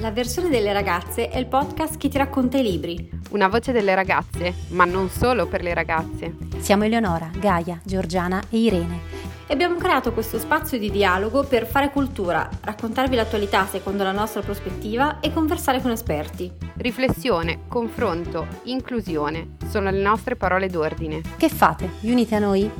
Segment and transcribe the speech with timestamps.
[0.00, 3.10] La versione delle ragazze è il podcast che ti racconta i libri.
[3.32, 6.36] Una voce delle ragazze, ma non solo per le ragazze.
[6.56, 9.00] Siamo Eleonora, Gaia, Giorgiana e Irene.
[9.46, 14.40] E abbiamo creato questo spazio di dialogo per fare cultura, raccontarvi l'attualità secondo la nostra
[14.40, 16.50] prospettiva e conversare con esperti.
[16.76, 21.20] Riflessione, confronto, inclusione sono le nostre parole d'ordine.
[21.36, 21.90] Che fate?
[22.00, 22.70] Unite a noi?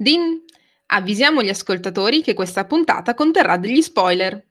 [0.00, 0.44] Din,
[0.88, 4.47] avvisiamo gli ascoltatori che questa puntata conterrà degli spoiler.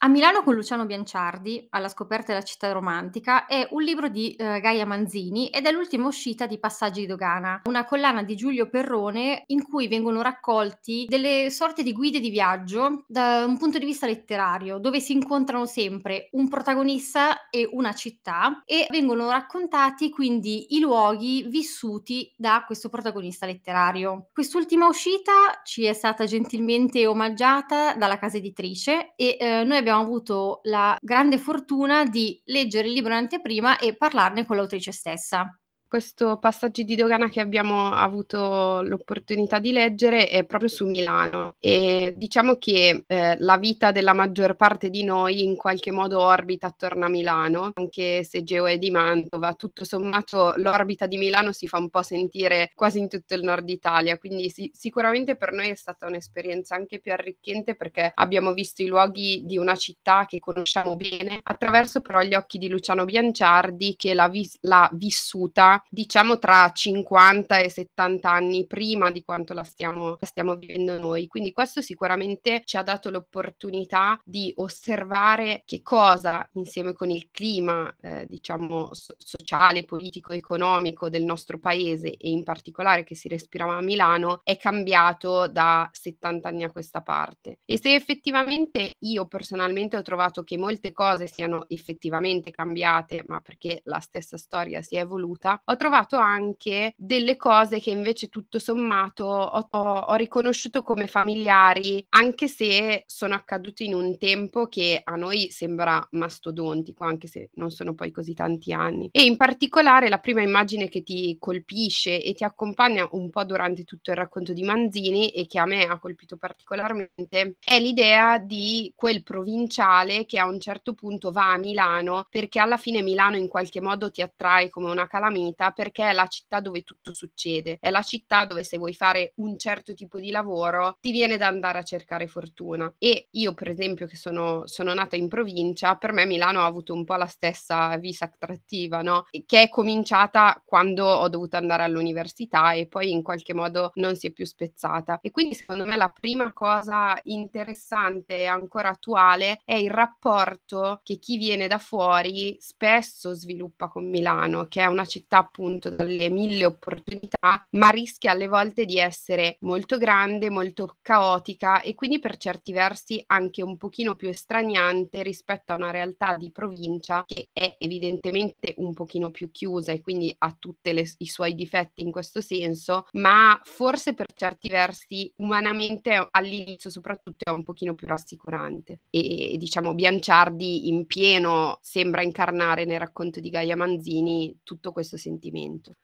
[0.00, 4.60] A Milano con Luciano Bianciardi, alla scoperta della città romantica, è un libro di eh,
[4.60, 9.42] Gaia Manzini ed è l'ultima uscita di Passaggi di Dogana, una collana di Giulio Perrone
[9.48, 14.06] in cui vengono raccolti delle sorte di guide di viaggio da un punto di vista
[14.06, 20.78] letterario, dove si incontrano sempre un protagonista e una città e vengono raccontati quindi i
[20.78, 24.28] luoghi vissuti da questo protagonista letterario.
[24.32, 30.02] Quest'ultima uscita ci è stata gentilmente omaggiata dalla casa editrice e eh, noi abbiamo abbiamo
[30.02, 35.58] avuto la grande fortuna di leggere il libro in anteprima e parlarne con l'autrice stessa
[35.88, 42.12] questo passaggio di dogana che abbiamo avuto l'opportunità di leggere è proprio su Milano e
[42.14, 47.06] diciamo che eh, la vita della maggior parte di noi in qualche modo orbita attorno
[47.06, 51.78] a Milano, anche se Geo è di Mantova, tutto sommato l'orbita di Milano si fa
[51.78, 55.74] un po' sentire quasi in tutto il nord Italia, quindi sì, sicuramente per noi è
[55.74, 60.96] stata un'esperienza anche più arricchente perché abbiamo visto i luoghi di una città che conosciamo
[60.96, 66.70] bene attraverso però gli occhi di Luciano Bianciardi che l'ha, vis- l'ha vissuta diciamo tra
[66.72, 71.26] 50 e 70 anni prima di quanto la stiamo, la stiamo vivendo noi.
[71.26, 77.94] Quindi questo sicuramente ci ha dato l'opportunità di osservare che cosa insieme con il clima,
[78.00, 83.76] eh, diciamo, so- sociale, politico, economico del nostro paese e in particolare che si respirava
[83.76, 87.60] a Milano è cambiato da 70 anni a questa parte.
[87.64, 93.80] E se effettivamente io personalmente ho trovato che molte cose siano effettivamente cambiate, ma perché
[93.84, 99.24] la stessa storia si è evoluta, ho trovato anche delle cose che invece tutto sommato
[99.24, 105.14] ho, ho, ho riconosciuto come familiari, anche se sono accadute in un tempo che a
[105.16, 109.10] noi sembra mastodontico, anche se non sono poi così tanti anni.
[109.12, 113.84] E in particolare la prima immagine che ti colpisce e ti accompagna un po' durante
[113.84, 118.90] tutto il racconto di Manzini e che a me ha colpito particolarmente è l'idea di
[118.96, 123.48] quel provinciale che a un certo punto va a Milano perché alla fine Milano in
[123.48, 127.78] qualche modo ti attrae come una calamita vita perché è la città dove tutto succede,
[127.80, 131.48] è la città dove se vuoi fare un certo tipo di lavoro ti viene da
[131.48, 132.92] andare a cercare fortuna.
[132.98, 136.94] E io per esempio che sono, sono nata in provincia, per me Milano ha avuto
[136.94, 139.26] un po' la stessa visa attrattiva, no?
[139.44, 144.28] Che è cominciata quando ho dovuto andare all'università e poi in qualche modo non si
[144.28, 145.18] è più spezzata.
[145.20, 151.18] E quindi secondo me la prima cosa interessante e ancora attuale è il rapporto che
[151.18, 156.66] chi viene da fuori spesso sviluppa con Milano, che è una città appunto dalle mille
[156.66, 162.72] opportunità, ma rischia alle volte di essere molto grande, molto caotica e quindi per certi
[162.72, 168.74] versi anche un pochino più estraniante rispetto a una realtà di provincia che è evidentemente
[168.76, 173.58] un pochino più chiusa e quindi ha tutti i suoi difetti in questo senso, ma
[173.64, 179.00] forse per certi versi umanamente all'inizio soprattutto è un pochino più rassicurante.
[179.10, 185.16] E, e diciamo Bianciardi in pieno sembra incarnare nel racconto di Gaia Manzini tutto questo
[185.16, 185.94] sentimento sentimento.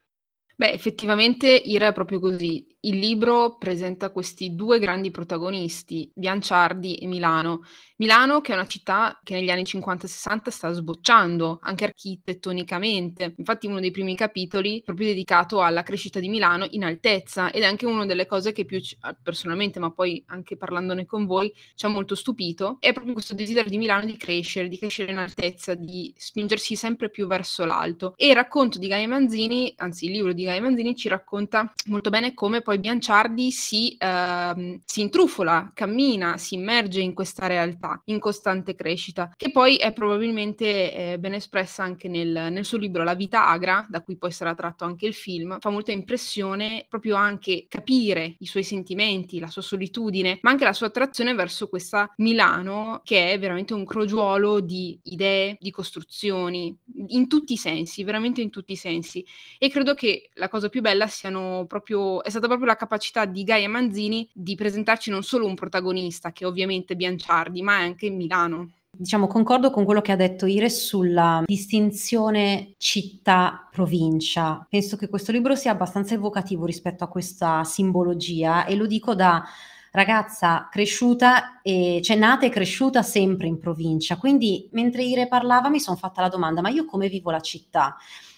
[0.57, 2.65] Beh, effettivamente Ira è proprio così.
[2.81, 7.63] Il libro presenta questi due grandi protagonisti, Bianciardi e Milano.
[7.97, 13.35] Milano, che è una città che negli anni 50 e 60 sta sbocciando, anche architettonicamente.
[13.37, 17.63] Infatti uno dei primi capitoli è proprio dedicato alla crescita di Milano in altezza ed
[17.63, 18.81] è anche una delle cose che più
[19.23, 23.71] personalmente, ma poi anche parlandone con voi, ci ha molto stupito, è proprio questo desiderio
[23.71, 28.13] di Milano di crescere, di crescere in altezza, di spingersi sempre più verso l'alto.
[28.17, 32.11] E il racconto di Gaia Manzini, anzi il libro di Gaia Manzini ci racconta molto
[32.11, 38.19] bene come poi Bianciardi si, ehm, si intrufola, cammina, si immerge in questa realtà in
[38.19, 43.15] costante crescita, che poi è probabilmente eh, ben espressa anche nel, nel, suo libro La
[43.15, 45.59] vita agra, da cui poi sarà tratto anche il film.
[45.61, 50.73] Fa molta impressione proprio anche capire i suoi sentimenti, la sua solitudine, ma anche la
[50.73, 56.77] sua attrazione verso questa Milano che è veramente un crogiuolo di idee, di costruzioni,
[57.09, 59.25] in tutti i sensi, veramente in tutti i sensi.
[59.59, 63.45] E credo che la cosa più bella siano proprio, è stata proprio la capacità di
[63.45, 68.71] Gaia Manzini di presentarci non solo un protagonista, che è ovviamente Bianciardi, ma anche Milano.
[68.97, 74.65] Diciamo, concordo con quello che ha detto Iris sulla distinzione città-provincia.
[74.71, 79.45] Penso che questo libro sia abbastanza evocativo rispetto a questa simbologia e lo dico da
[79.91, 85.79] ragazza cresciuta, e, cioè nata e cresciuta sempre in provincia, quindi mentre Ire parlava mi
[85.79, 87.97] sono fatta la domanda, ma io come vivo la città?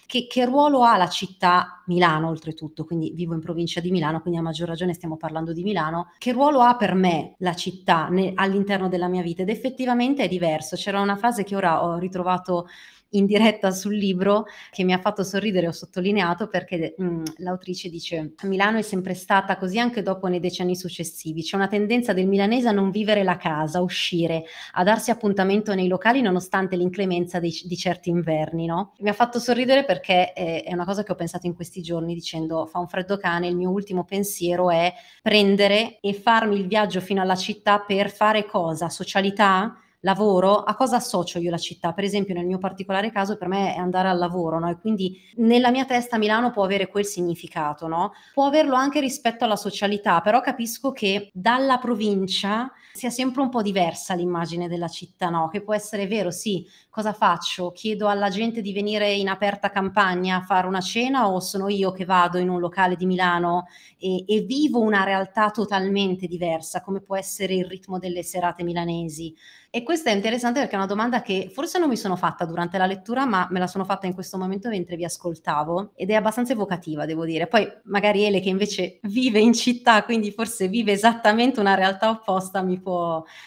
[0.09, 4.39] Che, che, ruolo ha la città Milano oltretutto, quindi vivo in provincia di Milano, quindi
[4.39, 8.31] a maggior ragione stiamo parlando di Milano, che ruolo ha per me la città ne,
[8.33, 9.41] all'interno della mia vita?
[9.41, 10.77] Ed effettivamente è diverso.
[10.77, 12.67] C'era una frase che ora ho ritrovato
[13.11, 17.89] in diretta sul libro che mi ha fatto sorridere, ho sottolineato perché mh, mm, l'autrice
[17.89, 22.27] dice Milano è sempre stata così anche dopo nei decenni successivi, c'è una tendenza del
[22.27, 24.43] milanese a non vivere la casa, a uscire,
[24.73, 28.93] a darsi appuntamento nei locali nonostante l'inclemenza di, di certi inverni, no?
[28.99, 32.13] Mi ha fatto sorridere perché è, è una cosa che ho pensato in questi giorni
[32.13, 36.99] dicendo fa un freddo cane, il mio ultimo pensiero è prendere e farmi il viaggio
[36.99, 38.89] fino alla città per fare cosa?
[38.89, 39.77] Socialità?
[40.01, 41.93] Lavoro, a cosa associo io la città?
[41.93, 44.69] Per esempio, nel mio particolare caso, per me è andare al lavoro, no?
[44.69, 48.13] E quindi nella mia testa Milano può avere quel significato, no?
[48.33, 53.61] Può averlo anche rispetto alla socialità, però capisco che dalla provincia sia sempre un po'
[53.61, 55.47] diversa l'immagine della città, no?
[55.49, 57.71] Che può essere vero, sì, cosa faccio?
[57.71, 61.91] Chiedo alla gente di venire in aperta campagna a fare una cena o sono io
[61.91, 63.67] che vado in un locale di Milano
[63.99, 69.35] e, e vivo una realtà totalmente diversa, come può essere il ritmo delle serate milanesi?
[69.69, 72.77] E questa è interessante perché è una domanda che forse non mi sono fatta durante
[72.77, 76.13] la lettura, ma me la sono fatta in questo momento mentre vi ascoltavo ed è
[76.15, 77.47] abbastanza evocativa, devo dire.
[77.47, 82.61] Poi magari Ele che invece vive in città, quindi forse vive esattamente una realtà opposta,
[82.61, 82.86] mi può,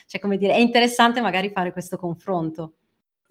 [0.06, 2.74] cioè come dire, è interessante magari fare questo confronto.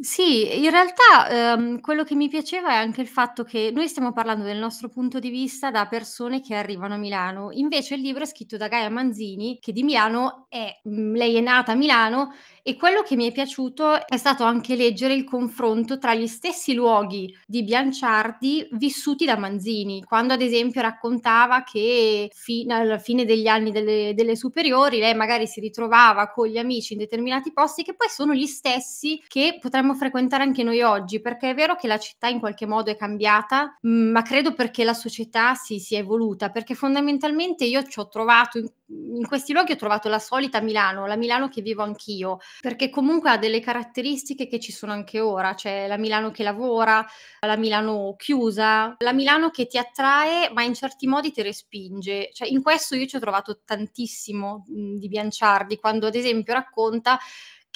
[0.01, 1.27] Sì, in realtà,
[1.57, 4.88] ehm, quello che mi piaceva è anche il fatto che noi stiamo parlando del nostro
[4.88, 8.69] punto di vista da persone che arrivano a Milano, invece il libro è scritto da
[8.69, 12.31] Gaia Manzini, che di Milano è mhmm, lei è nata a Milano
[12.63, 16.73] e quello che mi è piaciuto è stato anche leggere il confronto tra gli stessi
[16.73, 23.47] luoghi di Bianciardi vissuti da Manzini, quando ad esempio raccontava che fino alla fine degli
[23.47, 27.95] anni delle delle superiori lei magari si ritrovava con gli amici in determinati posti che
[27.95, 31.97] poi sono gli stessi che potremmo frequentare anche noi oggi, perché è vero che la
[31.97, 36.50] città in qualche modo è cambiata, mm, ma credo perché la società si sia evoluta,
[36.50, 38.67] perché fondamentalmente io ci ho trovato in,
[39.15, 43.30] in questi luoghi ho trovato la solita Milano, la Milano che vivo anch'io, perché comunque
[43.30, 47.06] ha delle caratteristiche che ci sono anche ora, cioè la Milano che lavora,
[47.42, 52.30] la Milano chiusa, la Milano che ti attrae ma in certi modi ti respinge.
[52.34, 57.18] Cioè in questo io ci ho trovato tantissimo mh, di Bianciardi, quando ad esempio racconta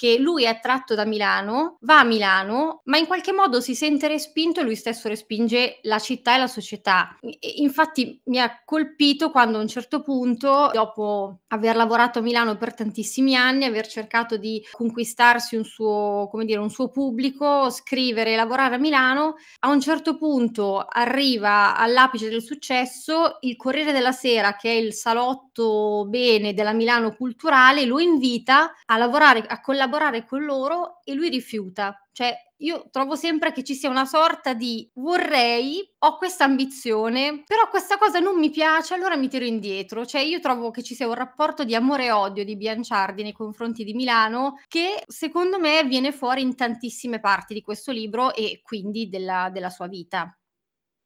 [0.04, 4.10] che lui è attratto da Milano, va a Milano, ma in qualche modo si sente
[4.10, 7.18] respinto e lui stesso respinge la città e la società.
[7.56, 12.74] infatti mi ha colpito quando a un certo punto, dopo aver lavorato a Milano per
[12.74, 18.76] tantissimi anni, aver cercato di conquistarsi un suo, dire, un suo pubblico, scrivere e lavorare
[18.76, 24.70] a Milano, a un certo punto arriva all'apice del successo il Corriere della Sera, che
[24.70, 30.44] è il salotto bene della Milano culturale, lo invita a lavorare, a collaborare collaborare con
[30.44, 31.95] loro e lui rifiuta.
[32.12, 37.68] Cioè, io trovo sempre che ci sia una sorta di vorrei, ho questa ambizione, però
[37.69, 40.06] questa cosa non mi piace, allora mi tiro indietro.
[40.06, 43.34] Cioè, io trovo che ci sia un rapporto di amore e odio di Bianciardi nei
[43.34, 48.62] confronti di Milano che secondo me viene fuori in tantissime parti di questo libro e
[48.63, 50.36] quindi della, della sua vita.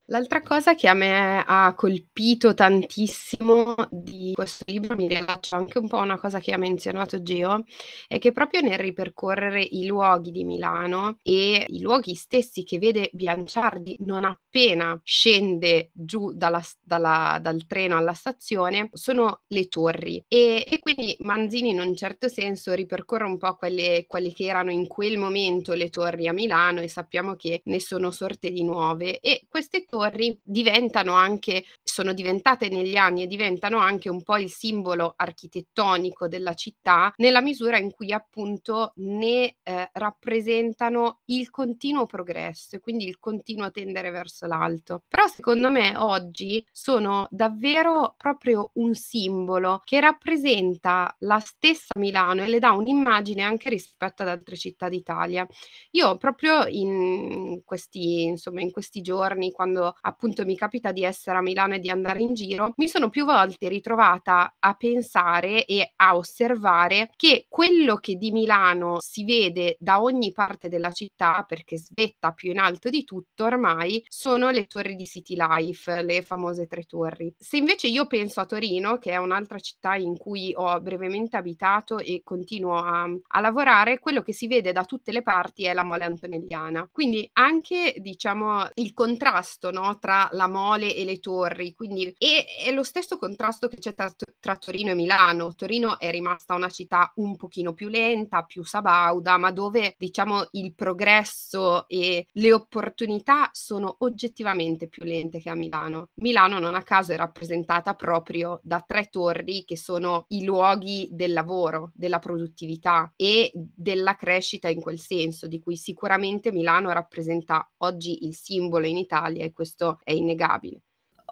[0.10, 5.90] L'altra cosa che a me ha colpito tantissimo di questo libro, mi riallaccio anche un
[5.90, 7.66] po' a una cosa che ha menzionato Geo,
[8.08, 13.10] è che proprio nel ripercorrere i luoghi di Milano e i luoghi stessi che vede
[13.12, 20.24] Bianciardi non appena scende giù dalla, dalla, dal treno alla stazione, sono le torri.
[20.30, 24.72] E, e, quindi Manzini in un certo senso ripercorre un po' quelle, quelle che erano
[24.72, 29.20] in quel momento le torri a Milano e sappiamo che ne sono sorte di nuove.
[29.20, 34.38] E queste torri torri diventano anche, sono diventate negli anni e diventano anche un po'
[34.38, 42.06] il simbolo architettonico della città nella misura in cui appunto ne eh, rappresentano il continuo
[42.06, 45.02] progresso e quindi il continuo tendere verso l'alto.
[45.08, 52.48] Però secondo me oggi sono davvero proprio un simbolo che rappresenta la stessa Milano e
[52.48, 55.48] le dà un'immagine anche rispetto ad altre città d'Italia.
[55.92, 61.42] Io proprio in questi, insomma, in questi giorni, quando appunto mi capita di essere a
[61.42, 66.16] Milano e di andare in giro, mi sono più volte ritrovata a pensare e a
[66.16, 72.32] osservare che quello che di Milano si vede da ogni parte della città, perché svetta
[72.32, 76.84] più in alto di tutto ormai, sono le torri di City Life, le famose tre
[76.84, 77.34] torri.
[77.38, 81.98] Se invece io penso a Torino, che è un'altra città in cui ho brevemente abitato
[81.98, 85.84] e continuo a, a lavorare, quello che si vede da tutte le parti è la
[85.84, 86.88] mole antonelliana.
[86.92, 89.98] Quindi anche, diciamo, il contrasto no?
[90.00, 94.14] tra la mole e le torri, quindi e, è lo stesso contrasto che c'è tra,
[94.40, 95.54] tra Torino e Milano.
[95.56, 100.74] Torino è rimasta una città un pochino più lenta, più sabauda, ma dove diciamo il
[100.74, 106.10] progresso e le opportunità sono oggettivamente più lente che a Milano.
[106.16, 111.34] Milano non a caso è rappresentata proprio da tre torri che sono i luoghi del
[111.34, 118.26] lavoro, della produttività e della crescita in quel senso, di cui sicuramente Milano rappresenta oggi
[118.26, 119.67] il simbolo in Italia e questo
[120.04, 120.82] è innegabile.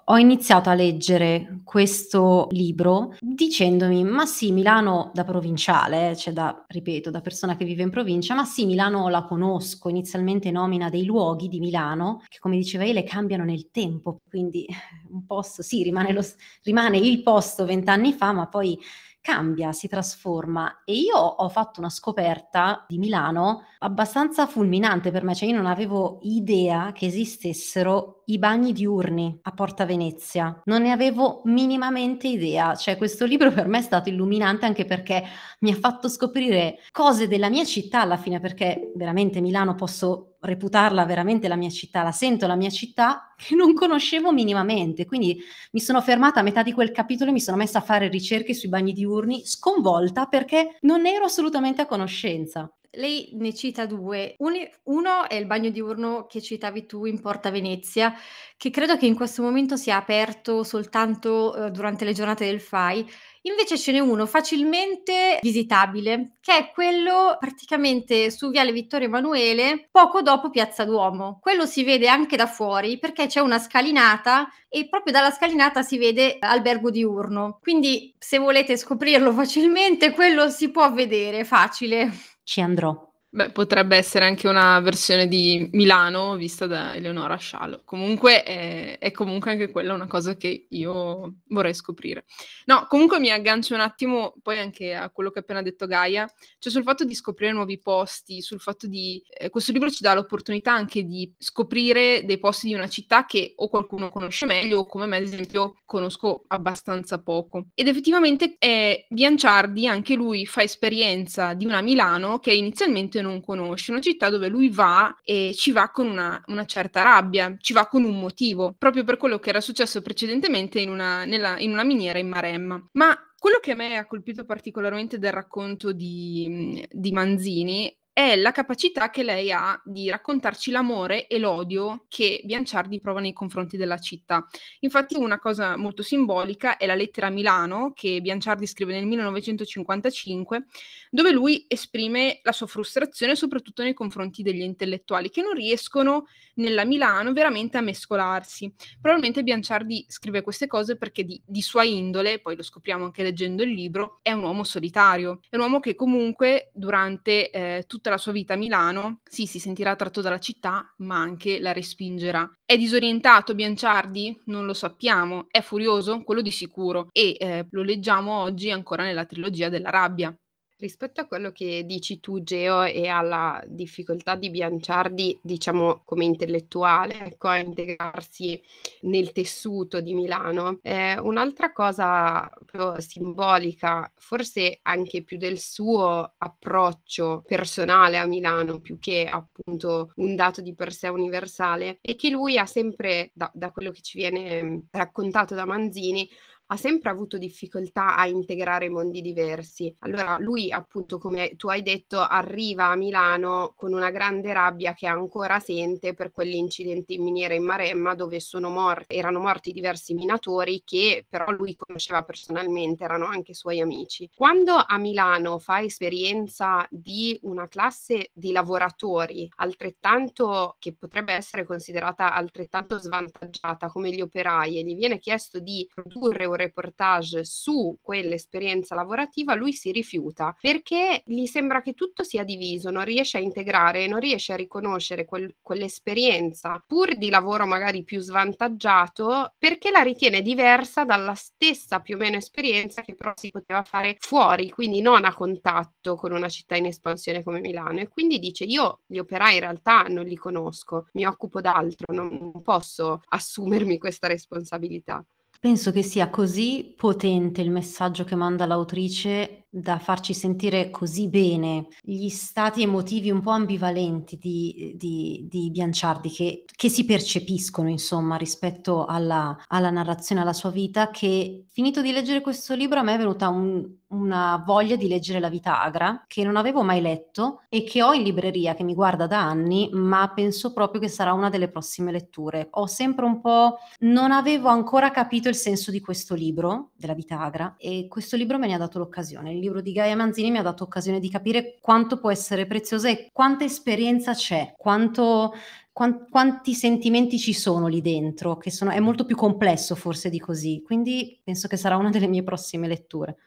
[0.08, 7.10] Ho iniziato a leggere questo libro dicendomi, ma sì, Milano da provinciale, cioè da, ripeto,
[7.10, 11.48] da persona che vive in provincia, ma sì, Milano la conosco, inizialmente nomina dei luoghi
[11.48, 14.68] di Milano che come diceva lei cambiano nel tempo, quindi
[15.10, 16.22] un posto, sì, rimane, lo,
[16.62, 18.78] rimane il posto vent'anni fa, ma poi
[19.26, 20.84] cambia, si trasforma.
[20.86, 25.66] E io ho fatto una scoperta di Milano abbastanza fulminante per me, cioè io non
[25.66, 32.76] avevo idea che esistessero i bagni diurni a Porta Venezia, non ne avevo minimamente idea,
[32.76, 35.24] cioè questo libro per me è stato illuminante anche perché
[35.62, 41.06] mi ha fatto scoprire cose della mia città alla fine, perché veramente Milano posso reputarla
[41.06, 45.06] veramente la mia città, la sento la mia città che non conoscevo minimamente.
[45.06, 45.38] Quindi
[45.72, 48.54] mi sono fermata a metà di quel capitolo e mi sono messa a fare ricerche
[48.54, 52.72] sui bagni diurni, sconvolta perché non ero assolutamente a conoscenza.
[52.96, 54.36] Lei ne cita due.
[54.38, 58.14] uno è il bagno diurno che citavi tu in Porta Venezia,
[58.58, 63.06] che credo che in questo momento sia aperto soltanto uh, durante le giornate del FAI
[63.48, 70.24] Invece ce n'è uno facilmente visitabile, che è quello praticamente su Viale Vittorio Emanuele, poco
[70.24, 71.38] dopo Piazza Duomo.
[71.40, 76.00] Quello si vede anche da fuori perché c'è una scalinata e proprio dalla scalinata si
[76.00, 77.60] vede albergo diurno.
[77.62, 82.35] Quindi se volete scoprirlo facilmente, quello si può vedere, facile.
[82.48, 83.15] Ci andrò.
[83.36, 87.82] Beh, potrebbe essere anche una versione di Milano vista da Eleonora Scialo.
[87.84, 92.24] Comunque è, è, comunque anche quella una cosa che io vorrei scoprire.
[92.64, 96.26] No, comunque mi aggancio un attimo poi anche a quello che ha appena detto Gaia,
[96.60, 99.22] cioè sul fatto di scoprire nuovi posti, sul fatto di...
[99.28, 103.52] Eh, questo libro ci dà l'opportunità anche di scoprire dei posti di una città che
[103.58, 107.66] o qualcuno conosce meglio o come me ad esempio conosco abbastanza poco.
[107.74, 113.92] Ed effettivamente è Bianciardi, anche lui fa esperienza di una Milano che inizialmente non conosce,
[113.92, 117.88] una città dove lui va e ci va con una, una certa rabbia, ci va
[117.88, 121.84] con un motivo, proprio per quello che era successo precedentemente in una, nella, in una
[121.84, 122.90] miniera in Maremma.
[122.94, 128.54] Ma quello che a me ha colpito particolarmente del racconto di, di Manzini è la
[128.54, 133.98] capacità che lei ha di raccontarci l'amore e l'odio che Bianciardi prova nei confronti della
[133.98, 134.48] città.
[134.80, 140.68] Infatti una cosa molto simbolica è la lettera a Milano che Bianciardi scrive nel 1955,
[141.10, 146.86] dove lui esprime la sua frustrazione soprattutto nei confronti degli intellettuali che non riescono nella
[146.86, 148.74] Milano veramente a mescolarsi.
[149.02, 153.62] Probabilmente Bianciardi scrive queste cose perché di, di sua indole, poi lo scopriamo anche leggendo
[153.62, 158.10] il libro, è un uomo solitario, è un uomo che comunque durante eh, tutta tutta
[158.12, 162.48] la sua vita a Milano, sì, si sentirà attratto dalla città, ma anche la respingerà.
[162.64, 164.42] È disorientato Bianciardi?
[164.46, 165.48] Non lo sappiamo.
[165.50, 166.22] È furioso?
[166.24, 167.08] Quello di sicuro.
[167.12, 170.36] E eh, lo leggiamo oggi ancora nella trilogia della rabbia.
[170.78, 177.18] Rispetto a quello che dici tu, Geo, e alla difficoltà di Bianciardi, diciamo come intellettuale,
[177.28, 178.62] ecco, a integrarsi
[179.04, 182.50] nel tessuto di Milano, eh, un'altra cosa
[182.98, 190.60] simbolica, forse anche più del suo approccio personale a Milano, più che appunto un dato
[190.60, 194.88] di per sé universale, è che lui ha sempre, da, da quello che ci viene
[194.92, 196.30] raccontato da Manzini,
[196.68, 199.94] ha sempre avuto difficoltà a integrare mondi diversi.
[200.00, 205.08] Allora lui, appunto, come tu hai detto, arriva a Milano con una grande rabbia che
[205.08, 211.26] ancora sente per quell'incidente in miniera in Maremma dove morti, erano morti diversi minatori che
[211.30, 214.30] però lui conosceva personalmente, erano anche suoi amici.
[214.34, 222.34] Quando a Milano fa esperienza di una classe di lavoratori altrettanto che potrebbe essere considerata
[222.34, 229.56] altrettanto svantaggiata come gli operai e gli viene chiesto di produrre reportage su quell'esperienza lavorativa,
[229.56, 234.20] lui si rifiuta perché gli sembra che tutto sia diviso, non riesce a integrare, non
[234.20, 241.04] riesce a riconoscere quel, quell'esperienza pur di lavoro magari più svantaggiato perché la ritiene diversa
[241.04, 245.34] dalla stessa più o meno esperienza che però si poteva fare fuori, quindi non a
[245.34, 249.60] contatto con una città in espansione come Milano e quindi dice io gli operai in
[249.62, 255.24] realtà non li conosco, mi occupo d'altro, non posso assumermi questa responsabilità.
[255.66, 261.88] Penso che sia così potente il messaggio che manda l'autrice da farci sentire così bene
[262.02, 268.38] gli stati emotivi un po' ambivalenti di, di, di Bianciardi che, che, si percepiscono insomma
[268.38, 273.16] rispetto alla, alla, narrazione, alla sua vita, che finito di leggere questo libro a me
[273.16, 277.64] è venuta un, una voglia di leggere La vita agra che non avevo mai letto
[277.70, 281.34] e che ho in libreria, che mi guarda da anni, ma penso proprio che sarà
[281.34, 282.68] una delle prossime letture.
[282.72, 283.78] Ho sempre un po'...
[284.00, 288.58] non avevo ancora capito il senso di questo libro, della vita agra, e questo libro
[288.58, 289.54] me ne ha dato l'occasione.
[289.66, 293.30] Libro di Gaia Manzini mi ha dato occasione di capire quanto può essere preziosa e
[293.32, 295.54] quanta esperienza c'è, quanto
[295.92, 300.82] quanti sentimenti ci sono lì dentro, che sono, è molto più complesso forse di così,
[300.86, 303.38] quindi penso che sarà una delle mie prossime letture.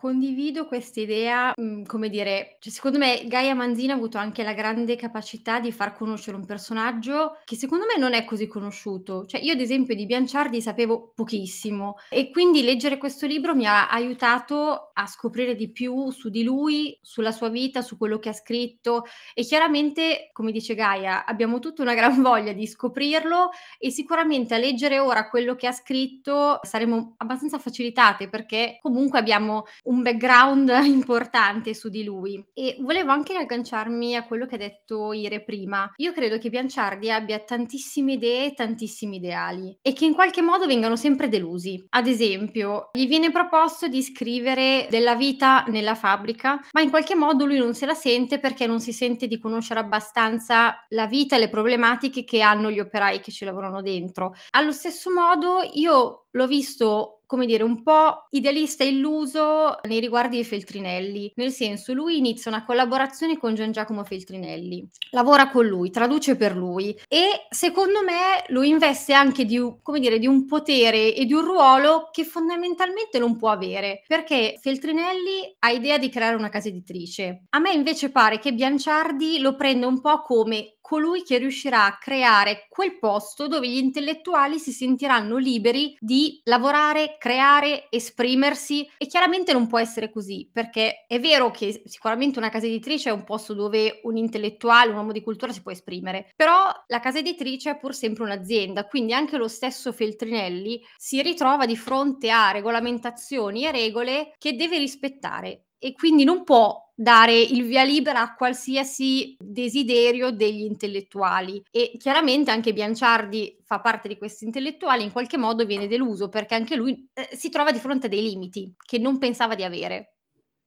[0.00, 4.96] Condivido quest'idea, mhmm, come dire, cioè secondo me Gaia Manzini ha avuto anche la grande
[4.96, 9.26] capacità di far conoscere un personaggio che secondo me non è così conosciuto.
[9.26, 13.90] Cioè io ad esempio di Bianciardi sapevo pochissimo e quindi leggere questo libro mi ha
[13.90, 18.32] aiutato a scoprire di più su di lui, sulla sua vita, su quello che ha
[18.32, 19.04] scritto
[19.34, 24.58] e chiaramente, come dice Gaia, abbiamo tutta una gran voglia di scoprirlo e sicuramente a
[24.58, 31.74] leggere ora quello che ha scritto saremo abbastanza facilitate perché comunque abbiamo un background importante
[31.74, 32.42] su di lui.
[32.54, 35.90] E volevo anche agganciarmi a quello che ha detto Ire prima.
[35.96, 40.96] Io credo che Bianciardi abbia tantissime idee tantissimi ideali e che in qualche modo vengano
[40.96, 41.84] sempre delusi.
[41.90, 47.44] Ad esempio, gli viene proposto di scrivere della vita nella fabbrica, ma in qualche modo
[47.44, 51.40] lui non se la sente perché non si sente di conoscere abbastanza la vita e
[51.40, 54.34] le problematiche che hanno gli operai che ci lavorano dentro.
[54.50, 60.44] Allo stesso modo, io l'ho visto come dire, un po' idealista illuso nei riguardi di
[60.44, 66.34] Feltrinelli, nel senso lui inizia una collaborazione con Gian Giacomo Feltrinelli, lavora con lui, traduce
[66.34, 69.62] per lui e secondo me lo investe anche di,
[70.00, 75.54] dire, di un potere e di un ruolo che fondamentalmente non può avere, perché Feltrinelli
[75.60, 77.44] ha idea di creare una casa editrice.
[77.50, 81.98] A me invece pare che Bianciardi lo prenda un po' come colui che riuscirà a
[81.98, 88.90] creare quel posto dove gli intellettuali si sentiranno liberi di lavorare, creare, esprimersi.
[88.98, 93.12] E chiaramente non può essere così perché è vero che sicuramente una casa editrice è
[93.12, 97.18] un posto dove un intellettuale, un uomo di cultura si può esprimere, però la casa
[97.18, 102.50] editrice è pur sempre un'azienda, quindi anche lo stesso Feltrinelli si ritrova di fronte a
[102.50, 105.66] regolamentazioni e regole che deve rispettare.
[105.78, 112.50] E quindi non può dare il via libera a qualsiasi desiderio degli intellettuali e chiaramente
[112.50, 117.08] anche Bianciardi fa parte di questi intellettuali in qualche modo viene deluso perché anche lui
[117.14, 120.16] eh, si trova di fronte a dei limiti che non pensava di avere.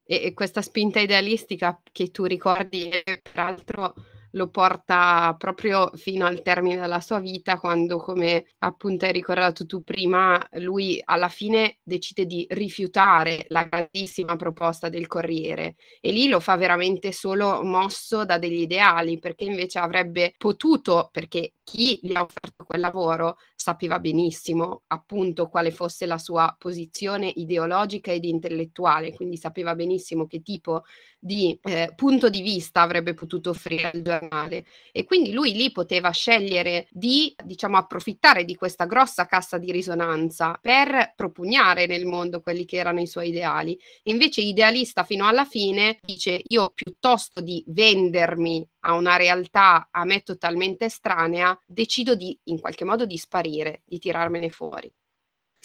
[0.03, 2.89] E, questa spinta idealistica che tu ricordi,
[3.21, 3.93] peraltro
[4.35, 9.83] lo porta proprio fino al termine della sua vita, quando, come appunto hai ricordato tu
[9.83, 15.75] prima, lui alla fine decide di rifiutare la grandissima proposta del Corriere.
[15.99, 21.53] E lì lo fa veramente solo mosso da degli ideali, perché invece avrebbe potuto, perché
[21.63, 28.11] chi gli ha offerto quel lavoro sapeva benissimo appunto quale fosse la sua posizione ideologica
[28.11, 30.83] ed intellettuale, quindi sapeva benissimo che tipo
[31.17, 36.09] di eh, punto di vista avrebbe potuto offrire al giornale e quindi lui lì poteva
[36.11, 42.65] scegliere di diciamo approfittare di questa grossa cassa di risonanza per propugnare nel mondo quelli
[42.65, 43.77] che erano i suoi ideali.
[44.03, 50.21] Invece idealista fino alla fine dice io piuttosto di vendermi a una realtà a me
[50.21, 54.91] totalmente estranea, decido di in qualche modo di sparire, di tirarmene fuori.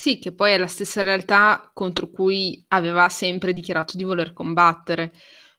[0.00, 5.12] Sì, che poi è la stessa realtà contro cui aveva sempre dichiarato di voler combattere.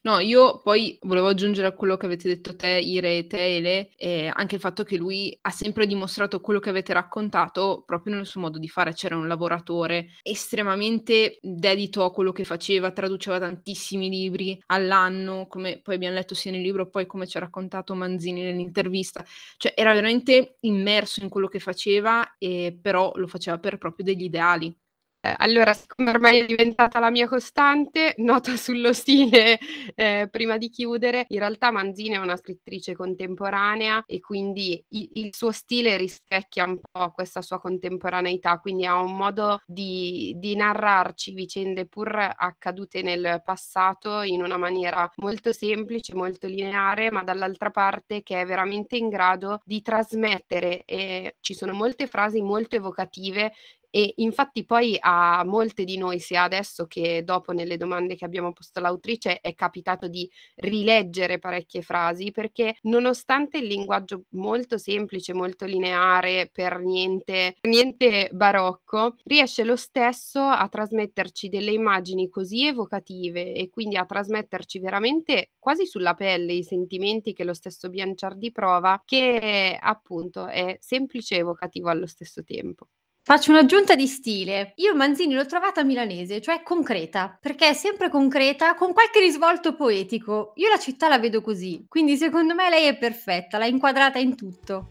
[0.06, 3.90] No, io poi volevo aggiungere a quello che avete detto te, Ire e te, Ele,
[3.98, 8.26] eh, anche il fatto che lui ha sempre dimostrato quello che avete raccontato proprio nel
[8.26, 8.94] suo modo di fare.
[8.94, 15.96] C'era un lavoratore estremamente dedito a quello che faceva, traduceva tantissimi libri all'anno, come poi
[15.96, 19.26] abbiamo letto sia nel libro, poi come ci ha raccontato Manzini nell'intervista.
[19.58, 24.24] Cioè era veramente immerso in quello che faceva, e però lo faceva per proprio degli
[24.24, 24.74] ideali.
[25.22, 29.60] Eh, allora, siccome ormai è diventata la mia costante, nota sullo stile
[29.94, 35.36] eh, prima di chiudere, in realtà Manzini è una scrittrice contemporanea e quindi il, il,
[35.36, 41.34] suo stile rispecchia un po' questa sua contemporaneità, quindi ha un modo di, di narrarci
[41.34, 48.24] vicende pur accadute nel passato in una maniera molto semplice, molto lineare, ma dall'altra parte
[48.24, 50.86] che è veramente in grado di trasmettere.
[50.86, 53.52] E ci sono molte frasi molto evocative
[53.92, 58.54] E infatti poi a molte di noi, sia adesso che dopo nelle domande che abbiamo
[58.54, 65.66] posto all'autrice, è capitato di rileggere parecchie frasi perché nonostante il linguaggio molto semplice, molto
[65.66, 73.70] lineare, per niente, niente barocco, riesce lo stesso a trasmetterci delle immagini così evocative e
[73.70, 79.78] quindi a trasmetterci veramente quasi sulla pelle i sentimenti che lo stesso Bianciardi prova, che
[79.80, 82.88] appunto è semplice e evocativo allo stesso tempo.
[83.22, 84.74] Faccio un'aggiunta di stile.
[84.78, 90.54] Io Manzini l'ho trovata milanese, cioè concreta, perché è sempre concreta, con qualche risvolto poetico.
[90.56, 94.36] Io la città la vedo così, quindi secondo me lei è perfetta, l'ha inquadrata in
[94.36, 94.88] tutto.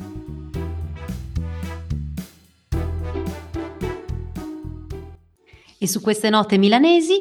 [5.81, 7.21] E su queste note milanesi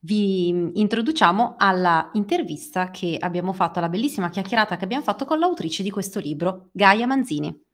[0.00, 5.82] vi introduciamo alla intervista che abbiamo fatto, alla bellissima chiacchierata che abbiamo fatto con l'autrice
[5.82, 7.65] di questo libro, Gaia Manzini.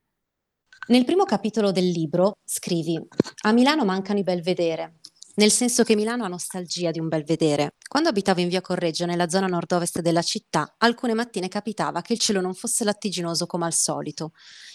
[0.89, 3.01] Nel primo capitolo del libro scrivi:
[3.43, 4.99] A Milano mancano i belvedere,
[5.37, 7.77] nel senso che Milano ha nostalgia di un belvedere.
[7.87, 12.19] Quando abitavo in via Correggio, nella zona nord-ovest della città, alcune mattine capitava che il
[12.19, 14.33] cielo non fosse lattiginoso come al solito.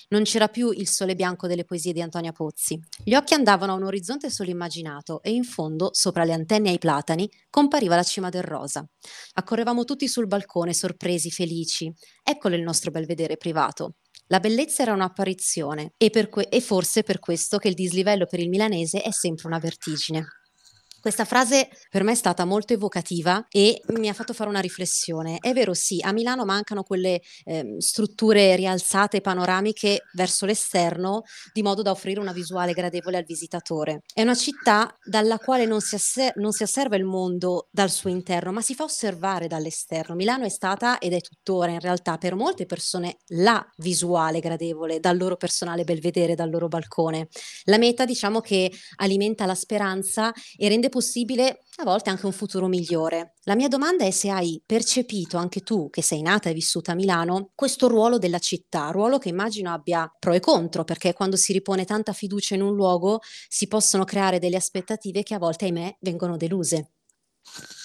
[0.07, 2.79] Non c'era più il sole bianco delle poesie di Antonia Pozzi.
[3.03, 6.73] Gli occhi andavano a un orizzonte solo immaginato e in fondo, sopra le antenne e
[6.73, 8.87] i platani, compariva la cima del rosa.
[9.33, 11.93] Accorrevamo tutti sul balcone, sorpresi, felici.
[12.23, 13.95] Eccolo il nostro belvedere privato.
[14.27, 18.47] La bellezza era un'apparizione e, que- e forse per questo che il dislivello per il
[18.47, 20.25] milanese è sempre una vertigine.
[21.07, 25.37] Questa frase per me è stata molto evocativa e mi ha fatto fare una riflessione.
[25.39, 31.21] È vero, sì, a Milano mancano quelle eh, strutture rialzate panoramiche verso l'esterno,
[31.53, 34.01] di modo da offrire una visuale gradevole al visitatore.
[34.13, 38.09] È una città dalla quale non si, asser- non si osserva il mondo dal suo
[38.09, 40.13] interno, ma si fa osservare dall'esterno.
[40.13, 45.15] Milano è stata ed è tuttora in realtà per molte persone la visuale gradevole dal
[45.15, 47.29] loro personale belvedere, dal loro balcone.
[47.63, 52.65] La meta, diciamo che alimenta la speranza e rende possibile a volte anche un futuro
[52.65, 53.35] migliore.
[53.43, 56.95] La mia domanda è se hai percepito anche tu, che sei nata e vissuta a
[56.95, 61.53] Milano, questo ruolo della città, ruolo che immagino abbia pro e contro, perché quando si
[61.53, 65.97] ripone tanta fiducia in un luogo si possono creare delle aspettative che a volte, ahimè,
[65.99, 66.93] vengono deluse.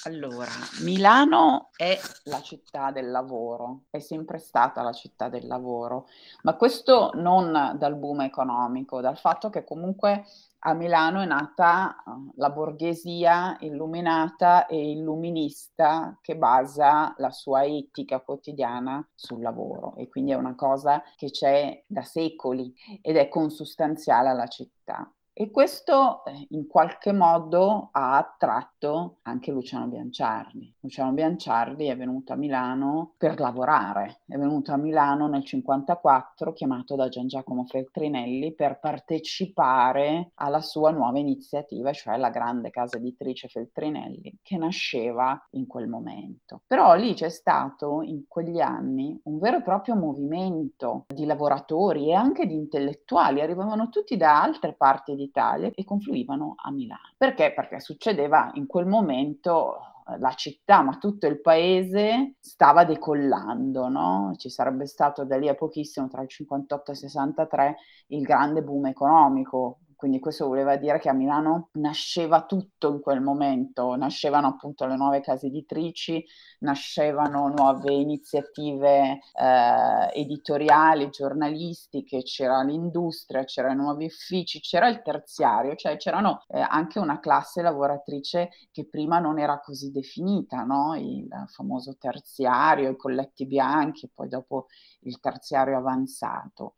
[0.05, 6.09] Allora, Milano è la città del lavoro, è sempre stata la città del lavoro,
[6.45, 10.25] ma questo non dal boom economico, dal fatto che comunque
[10.65, 18.21] a Milano è nata uh, la borghesia illuminata e illuminista che basa la sua etica
[18.21, 24.29] quotidiana sul lavoro e quindi è una cosa che c'è da secoli ed è consustanziale
[24.29, 25.13] alla città.
[25.35, 30.75] E questo eh, in qualche modo ha attratto anche Luciano Bianciardi.
[30.81, 36.97] Luciano Bianciardi è venuto a Milano per lavorare, è venuto a Milano nel 1954 chiamato
[36.97, 43.49] da Gian Giacomo Feltrinelli per partecipare alla sua nuova iniziativa, cioè la grande casa editrice
[43.49, 46.61] Feltrinelli, che nasceva in quel momento.
[46.67, 52.13] Però lì c'è stato in quegli anni un vero e proprio movimento di lavoratori e
[52.13, 57.13] anche di intellettuali, arrivavano tutti da altre parti d'Italia e confluivano a Milano.
[57.17, 57.53] Perché?
[57.53, 64.35] Perché succedeva in quel momento eh, la città, ma tutto il paese stava decollando, no?
[64.37, 67.77] Ci sarebbe stato da lì a pochissimo, tra il 58 e il 63,
[68.09, 73.21] il grande boom economico, quindi questo voleva dire che a Milano nasceva tutto in quel
[73.21, 76.27] momento, nascevano appunto le nuove case editrici,
[76.59, 85.97] nascevano nuove iniziative eh, editoriali, giornalistiche, c'era l'industria, c'erano nuovi uffici, c'era il terziario, cioè
[85.97, 90.97] c'erano eh, anche una classe lavoratrice che prima non era così definita, no?
[90.97, 94.67] il famoso terziario, i colletti bianchi, poi dopo
[95.03, 96.75] il terziario avanzato.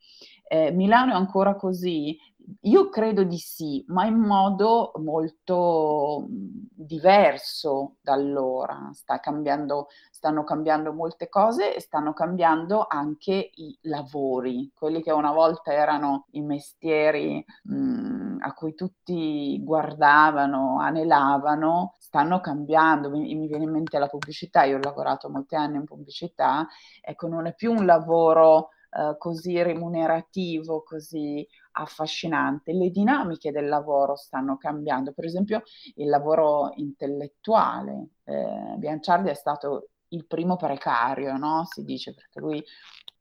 [0.47, 2.19] Eh, Milano è ancora così?
[2.63, 8.91] Io credo di sì, ma in modo molto diverso da allora.
[8.93, 15.33] Sta cambiando, stanno cambiando molte cose e stanno cambiando anche i lavori, quelli che una
[15.33, 23.09] volta erano i mestieri mh, a cui tutti guardavano, anelavano, stanno cambiando.
[23.09, 26.67] Mi, mi viene in mente la pubblicità, io ho lavorato molti anni in pubblicità,
[27.01, 32.73] ecco, non è più un lavoro eh, così remunerativo, così affascinante.
[32.73, 35.63] Le dinamiche del lavoro stanno cambiando, per esempio
[35.97, 38.09] il lavoro intellettuale.
[38.25, 41.65] Eh, Bianciardi è stato il primo precario, no?
[41.67, 42.65] si dice, perché lui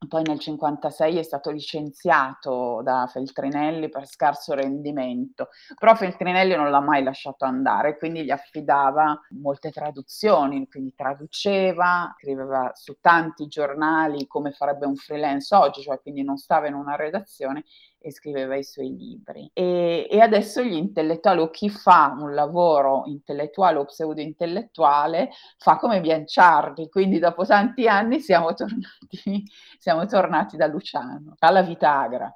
[0.07, 6.81] poi nel 1956 è stato licenziato da Feltrinelli per scarso rendimento, però Feltrinelli non l'ha
[6.81, 14.51] mai lasciato andare, quindi gli affidava molte traduzioni, quindi traduceva, scriveva su tanti giornali come
[14.51, 17.63] farebbe un freelance oggi, cioè quindi non stava in una redazione
[18.05, 19.49] e scriveva i suoi libri.
[19.53, 26.01] E, e, adesso gli intellettuali o chi fa un lavoro intellettuale o pseudo-intellettuale fa come
[26.01, 29.45] Bianciardi, quindi dopo tanti anni siamo tornati,
[29.79, 32.33] siamo tornati da Luciano, alla Vitagra.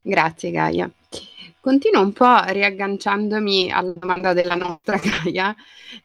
[0.00, 0.90] Grazie Gaia.
[1.60, 5.54] Continuo un po' riagganciandomi alla domanda della nostra Gaia.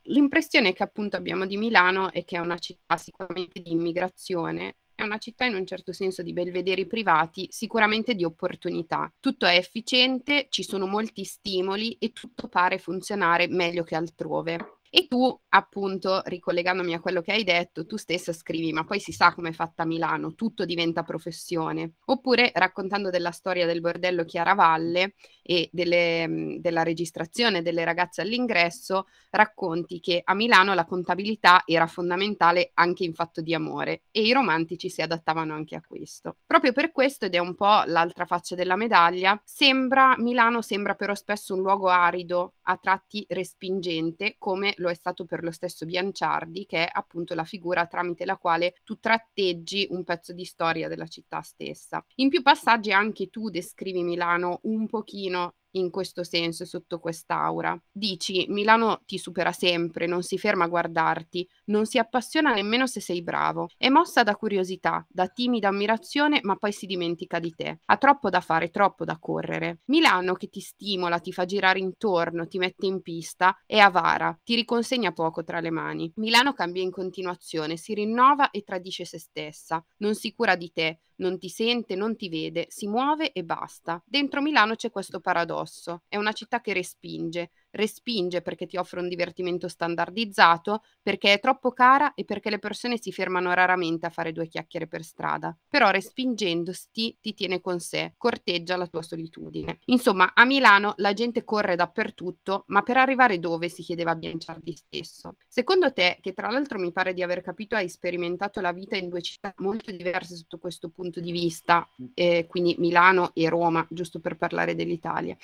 [0.04, 5.04] L'impressione che appunto abbiamo di Milano è che è una città sicuramente di immigrazione, è
[5.04, 9.12] una città in un certo senso di belvederi privati, sicuramente di opportunità.
[9.20, 14.81] Tutto è efficiente, ci sono molti stimoli e tutto pare funzionare meglio che altrove.
[14.94, 19.14] E tu, appunto, ricollegandomi a quello che hai detto, tu stessa scrivi, ma poi si
[19.14, 21.94] sa com'è fatta Milano, tutto diventa professione.
[22.08, 30.02] Oppure raccontando della storia del bordello Chiaravalle e delle, della registrazione delle ragazze all'ingresso, racconti
[30.02, 34.90] che a Milano la contabilità era fondamentale anche in fatto di amore e i romantici
[34.90, 36.36] si adattavano anche a questo.
[36.46, 41.16] Proprio per questo, ed è un po' l'altra faccia della medaglia, sembra, Milano sembra però
[41.16, 46.66] spesso un luogo arido, a tratti respingente, come lo è stato per lo stesso Bianciardi,
[46.66, 51.08] che è appunto la figura tramite la quale tu tratteggi un pezzo di storia della
[51.08, 52.04] città stessa.
[52.16, 57.80] In più passaggi anche tu descrivi Milano un pochino in questo senso, sotto quest'aura.
[57.92, 63.00] Dici, Milano ti supera sempre, non si ferma a guardarti, non si appassiona nemmeno se
[63.00, 63.70] sei bravo.
[63.78, 67.80] È mossa da curiosità, da timida ammirazione, ma poi si dimentica di te.
[67.86, 69.80] Ha troppo da fare, troppo da correre.
[69.86, 74.56] Milano che ti stimola, ti fa girare intorno, ti mette in pista, è avara, ti
[74.56, 76.12] riconsegna poco tra le mani.
[76.16, 81.00] Milano cambia in continuazione, si rinnova e tradisce se stessa, non si cura di te,
[81.22, 84.02] non ti sente, non ti vede, si muove e basta.
[84.06, 89.08] Dentro Milano c'è questo paradosso, è una città che respinge, respinge perché ti offre un
[89.08, 94.32] divertimento standardizzato, perché è troppo cara e perché le persone si fermano raramente a fare
[94.32, 95.56] due chiacchiere per strada.
[95.68, 99.80] Però respingendosti ti tiene con sé, corteggia la tua solitudine.
[99.86, 105.36] Insomma, a Milano la gente corre dappertutto, ma per arrivare dove si chiedeva Bianciardi stesso.
[105.48, 109.10] Secondo te, che tra l'altro mi pare di aver capito hai sperimentato la vita in
[109.10, 114.20] due città molto diverse sotto questo punto di vista, eh, quindi Milano e Roma, giusto
[114.20, 115.36] per parlare dell'Italia.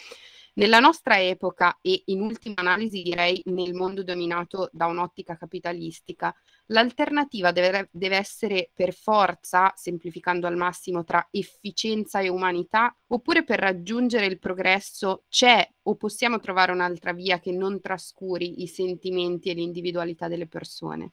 [0.58, 6.34] Nella nostra epoca e in ultima analisi direi nel mondo dominato da un'ottica capitalistica,
[6.68, 13.60] l'alternativa deve, deve, essere per forza, semplificando al massimo, tra efficienza e umanità, oppure per
[13.60, 19.54] raggiungere il progresso c'è o possiamo trovare un'altra via che non trascuri i sentimenti e
[19.54, 21.12] l'individualità delle persone?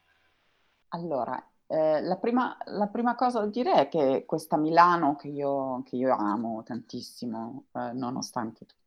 [0.89, 5.83] Allora, eh, la, prima, la, prima, cosa da dire è che questa Milano che io,
[5.85, 8.84] che io amo tantissimo, eh, nonostante tutto,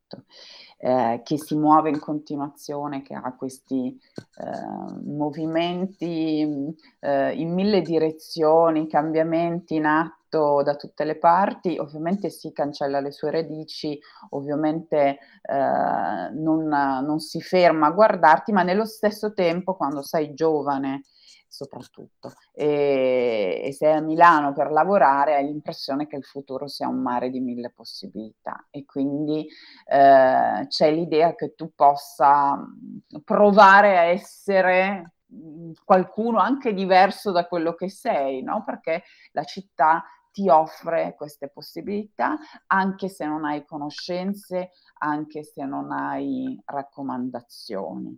[0.80, 4.00] eh, che si muove in continuazione, che ha questi
[4.38, 12.52] eh, movimenti eh, in mille direzioni, cambiamenti in atto da tutte le parti, ovviamente si
[12.52, 13.98] cancella le sue radici,
[14.32, 21.04] ovviamente eh, non, non si ferma a guardarti, ma nello stesso tempo quando sei giovane
[21.48, 22.34] soprattutto.
[22.54, 27.30] E, e, sei a Milano per lavorare hai l'impressione che il futuro sia un mare
[27.30, 29.48] di mille possibilità e quindi
[29.86, 37.48] eh, c'è l'idea che tu possa mm, provare a essere mm, qualcuno anche diverso da
[37.48, 38.64] quello che sei, no?
[38.64, 40.04] Perché la città
[40.38, 44.70] ti offre queste possibilità anche se non hai conoscenze,
[45.00, 48.16] anche se non hai raccomandazioni.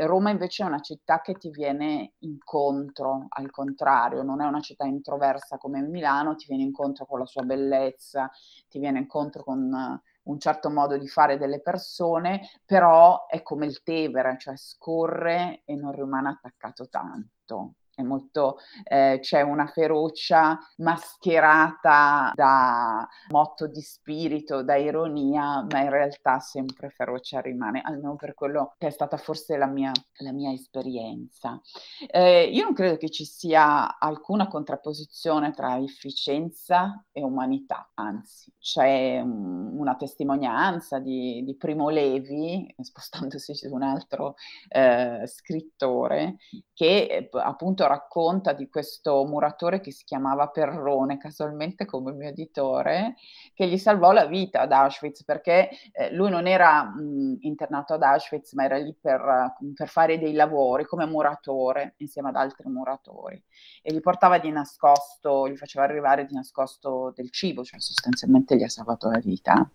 [0.00, 4.84] Roma invece è una città che ti viene incontro, al contrario, non è una città
[4.84, 8.28] introversa come Milano, ti viene incontro con la sua bellezza,
[8.68, 13.80] ti viene incontro con un certo modo di fare delle persone, però è come il
[13.84, 22.32] Tevere, cioè scorre e non rimane attaccato tanto è molto, eh, c'è una ferocia mascherata
[22.34, 28.74] da motto di spirito, da ironia, ma in realtà sempre ferocia rimane, almeno per quello
[28.78, 31.60] che è stata forse la mia, la mia esperienza.
[32.08, 39.20] Eh, io non credo che ci sia alcuna contrapposizione tra efficienza e umanità, anzi c'è
[39.20, 44.34] um, una testimonianza di, di, Primo Levi, spostandosi su un altro
[44.68, 46.36] eh, scrittore,
[46.72, 53.16] che appunto appunto racconta di questo muratore che si chiamava Perrone, casualmente come mio editore,
[53.52, 58.02] che gli salvò la vita ad Auschwitz perché eh, lui non era mh, internato ad
[58.02, 63.42] Auschwitz, ma era lì per, per, fare dei lavori come muratore insieme ad altri muratori
[63.82, 68.62] e gli portava di nascosto, gli faceva arrivare di nascosto del cibo, cioè sostanzialmente gli
[68.62, 69.68] ha salvato la vita.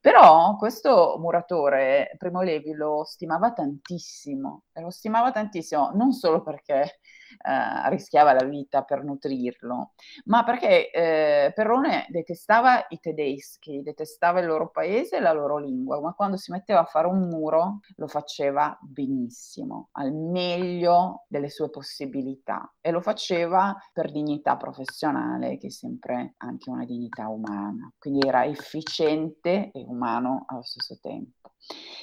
[0.00, 6.98] Però questo muratore, Primo Levi, lo stimava tantissimo, lo stimava tantissimo non solo perché
[7.38, 9.92] eh, rischiava la vita per nutrirlo,
[10.26, 16.00] ma perché eh, Perrone detestava i tedeschi, detestava il loro paese e la loro lingua,
[16.00, 21.70] ma quando si metteva a fare un muro lo faceva benissimo, al meglio delle sue
[21.70, 27.92] possibilità e lo faceva per dignità professionale, che è sempre anche una dignità umana.
[27.98, 31.37] Quindi era efficiente e umano allo stesso tempo.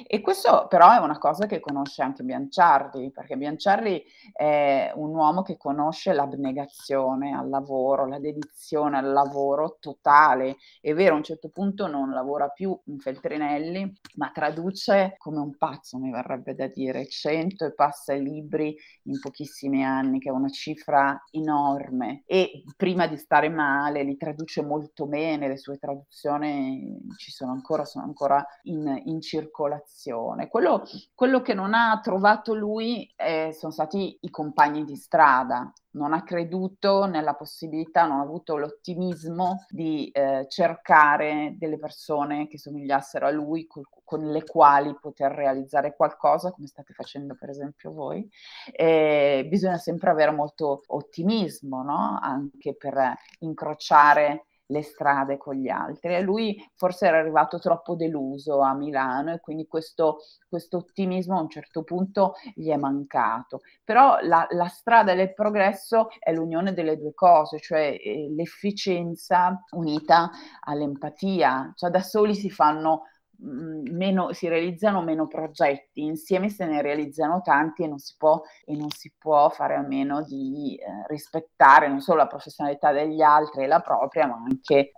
[0.08, 5.42] E questo però è una cosa che conosce anche Bianciardi, perché Bianciardi è un uomo
[5.42, 10.58] che conosce l'abnegazione al lavoro, la dedizione al lavoro totale.
[10.82, 15.56] È vero, a un certo punto non lavora più in Feltrinelli, ma traduce come un
[15.58, 20.50] pazzo, mi verrebbe da dire, cento e passa libri in pochissimi anni, che è una
[20.50, 22.24] cifra enorme.
[22.26, 27.86] E prima di stare male li traduce molto bene, le sue traduzioni ci sono ancora,
[27.86, 30.50] sono ancora in, in circolazione circolazione.
[30.50, 36.12] Quello, quello che non ha trovato lui eh, sono stati i compagni di strada, non
[36.12, 43.26] ha creduto nella possibilità, non ha avuto l'ottimismo di eh, cercare delle persone che somigliassero
[43.26, 48.30] a lui, col, con le quali poter realizzare qualcosa, come state facendo per esempio voi.
[48.74, 52.20] E bisogna sempre avere molto ottimismo, no?
[52.22, 58.60] anche per incrociare le strade con gli altri e lui forse era arrivato troppo deluso
[58.60, 63.62] a Milano e quindi questo, questo ottimismo a un certo punto gli è mancato.
[63.84, 70.30] Però la, la strada del progresso è l'unione delle due cose, cioè eh, l'efficienza unita
[70.62, 73.04] all'empatia, cioè da soli si fanno
[73.40, 78.90] meno, si realizzano meno progetti, insieme se ne realizzano tanti e non si può, non
[78.90, 83.68] si può fare a meno di eh, rispettare non solo la professionalità degli altri e
[83.68, 84.92] la propria, ma anche eh,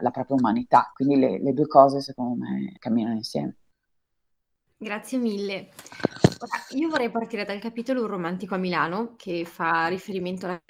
[0.00, 0.90] la propria umanità.
[0.94, 3.56] Quindi le, le due cose secondo me camminano insieme.
[4.76, 5.68] Grazie mille.
[6.40, 10.60] Ora, io vorrei partire dal capitolo Un romantico a Milano, che fa riferimento a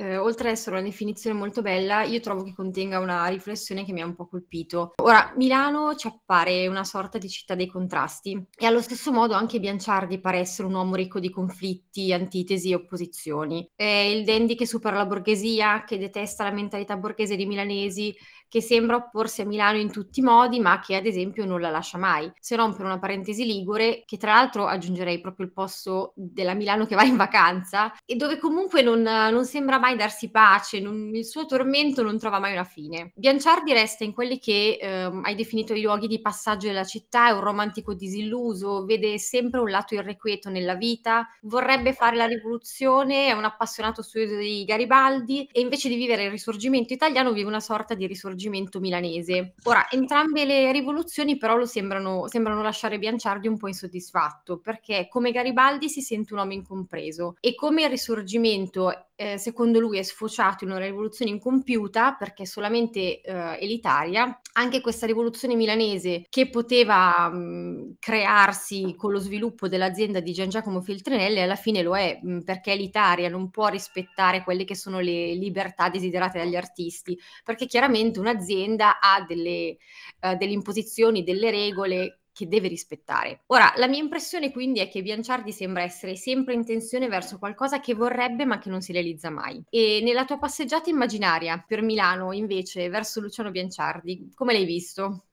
[0.00, 3.92] eh, oltre ad essere una definizione molto bella, io trovo che contenga una riflessione che
[3.92, 4.94] mi ha un po' colpito.
[5.02, 9.60] Ora, Milano ci appare una sorta di città dei contrasti e allo stesso modo anche
[9.60, 13.68] Bianciardi pare essere un uomo ricco di conflitti, antitesi e opposizioni.
[13.74, 18.16] È il dandy che supera la borghesia, che detesta la mentalità borghese dei milanesi,
[18.50, 21.70] che sembra opporsi a Milano in tutti i modi, ma che ad esempio non la
[21.70, 22.30] lascia mai.
[22.40, 26.84] Se non per una parentesi ligure, che tra l'altro aggiungerei proprio il posto della Milano
[26.84, 31.24] che va in vacanza, e dove comunque non, non sembra mai darsi pace, non, il
[31.24, 33.12] suo tormento non trova mai una fine.
[33.14, 37.30] Bianciardi resta in quelli che eh, hai definito i luoghi di passaggio della città, è
[37.30, 43.32] un romantico disilluso, vede sempre un lato irrequieto nella vita, vorrebbe fare la rivoluzione, è
[43.32, 47.94] un appassionato studio di Garibaldi e invece di vivere il risorgimento italiano vive una sorta
[47.94, 49.54] di risorgimento risorgimento milanese.
[49.64, 55.30] Ora, entrambe le rivoluzioni però lo sembrano, sembrano lasciare Bianciardi un po' insoddisfatto, perché come
[55.30, 60.64] Garibaldi si sente un uomo incompreso e come il risorgimento eh, secondo lui è sfociato
[60.64, 67.96] in una rivoluzione incompiuta perché solamente eh, elitaria, anche questa rivoluzione milanese che poteva mh,
[67.98, 72.72] crearsi con lo sviluppo dell'azienda di Gian Giacomo Feltrinelli alla fine lo è mh, perché
[72.72, 79.00] elitaria, non può rispettare quelle che sono le libertà desiderate dagli artisti, perché chiaramente un'azienda
[79.00, 79.76] ha delle,
[80.20, 83.42] uh, delle imposizioni, delle regole che deve rispettare.
[83.46, 87.80] Ora, la mia impressione quindi è che Bianciardi sembra essere sempre in tensione verso qualcosa
[87.80, 89.62] che vorrebbe ma che non si realizza mai.
[89.68, 95.24] E nella tua passeggiata immaginaria per Milano, invece, verso Luciano Bianciardi, come l'hai visto?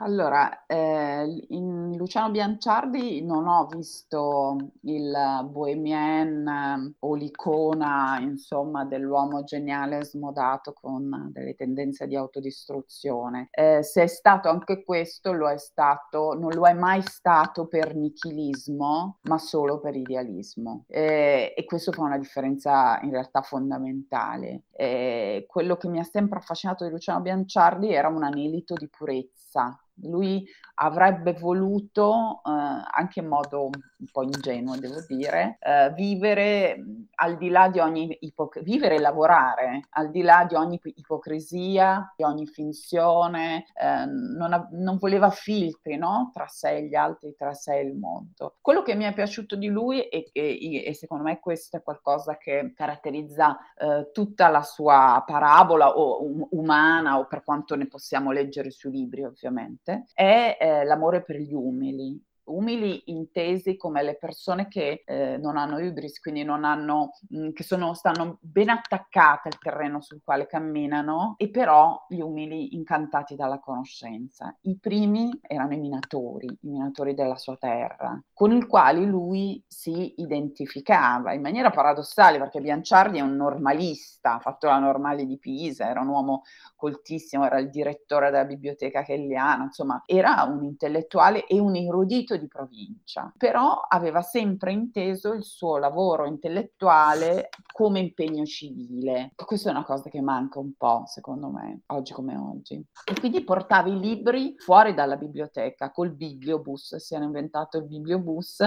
[0.00, 5.12] Allora, eh, in Luciano Bianciardi non ho visto il
[5.50, 13.48] bohemien eh, o l'icona, insomma, dell'uomo geniale smodato con delle tendenze di autodistruzione.
[13.50, 17.96] Eh, se è stato anche questo, lo è stato, non lo è mai stato per
[17.96, 20.84] nichilismo, ma solo per idealismo.
[20.86, 24.62] Eh, e questo fa una differenza in realtà fondamentale.
[24.70, 29.76] Eh, quello che mi ha sempre affascinato di Luciano Bianciardi era un anelito di purezza
[30.02, 33.64] Lui avrebbe voluto, eh, anche in modo
[33.98, 36.76] un po' ingenuo devo dire, eh, vivere
[37.16, 42.12] al di là di ogni ipocrisia, vivere e lavorare al di là di ogni ipocrisia,
[42.16, 46.30] di ogni finzione, eh, non, ha- non, voleva filtri no?
[46.32, 48.56] tra sé e gli altri, tra sé e il mondo.
[48.60, 52.36] Quello che mi è piaciuto di lui e, e, e secondo me questo è qualcosa
[52.36, 58.30] che caratterizza eh, tutta la sua parabola o um, umana o per quanto ne possiamo
[58.30, 64.68] leggere sui libri ovviamente, è eh, l'amore per gli umili, umili intesi come le persone
[64.68, 69.48] che eh, non hanno ibris, quindi non hanno, mh, mm, che sono, stanno ben attaccate
[69.48, 74.56] al terreno sul quale camminano, e però gli umili incantati dalla conoscenza.
[74.62, 80.14] I primi erano i minatori, i minatori della sua terra, con i quali lui si
[80.16, 85.88] identificava in maniera paradossale, perché Bianciardi è un normalista, ha fatto la normale di Pisa,
[85.88, 86.42] era un uomo
[86.76, 92.48] coltissimo, era il direttore della biblioteca kelliana, insomma, era un intellettuale e un erudito di
[92.48, 99.32] provincia, però aveva sempre inteso il suo lavoro intellettuale come impegno civile.
[99.34, 102.74] Questa è una cosa che manca un po', secondo me, oggi come oggi.
[103.04, 108.62] E quindi portava i libri fuori dalla biblioteca col bibliobus, si era inventato il bibliobus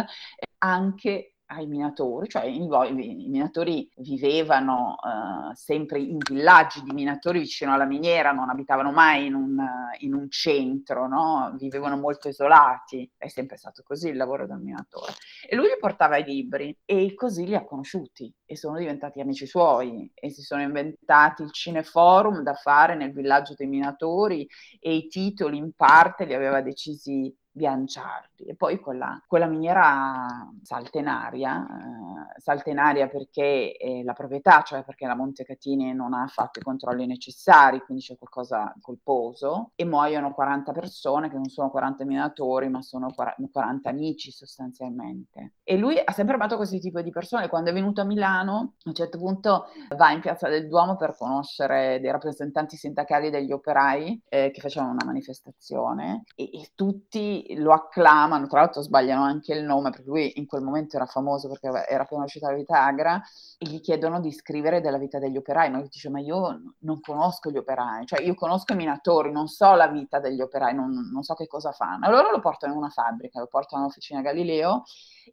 [0.63, 7.73] anche ai minatori, cioè i, i, minatori vivevano uh, sempre in villaggi di minatori vicino
[7.73, 9.57] alla miniera, non abitavano mai in un,
[9.99, 11.53] in un centro, no?
[11.57, 15.13] vivevano molto isolati, è sempre stato così il lavoro del minatore.
[15.47, 19.45] E lui gli portava i libri e così li ha conosciuti e sono diventati amici
[19.45, 24.47] suoi e si sono inventati il cineforum da fare nel villaggio dei minatori
[24.79, 31.65] e i titoli in parte li aveva decisi Bianciardi e poi quella, quella miniera saltenaria,
[31.65, 37.81] eh, saltenaria perché la proprietà, cioè perché la Montecatini non ha fatto i controlli necessari,
[37.81, 43.13] quindi c'è qualcosa colposo e muoiono 40 persone che non sono 40 minatori ma sono
[43.13, 45.55] 40 amici sostanzialmente.
[45.63, 48.89] E lui ha sempre amato questo tipo di persone, quando è venuto a Milano a
[48.89, 54.21] un certo punto va in Piazza del Duomo per conoscere dei rappresentanti sindacali degli operai
[54.29, 59.63] eh, che facevano una manifestazione e, e tutti lo acclamano, tra l'altro sbagliano anche il
[59.63, 63.21] nome, perché lui in quel momento era famoso perché era appena uscita la vita agra,
[63.57, 65.69] e gli chiedono di scrivere della vita degli operai.
[65.69, 69.47] Ma lui dice, ma io non conosco gli operai, cioè io conosco i minatori, non
[69.47, 72.05] so la vita degli operai, non, non so che cosa fanno.
[72.05, 74.83] Allora lo portano in una fabbrica, lo portano all'officina Galileo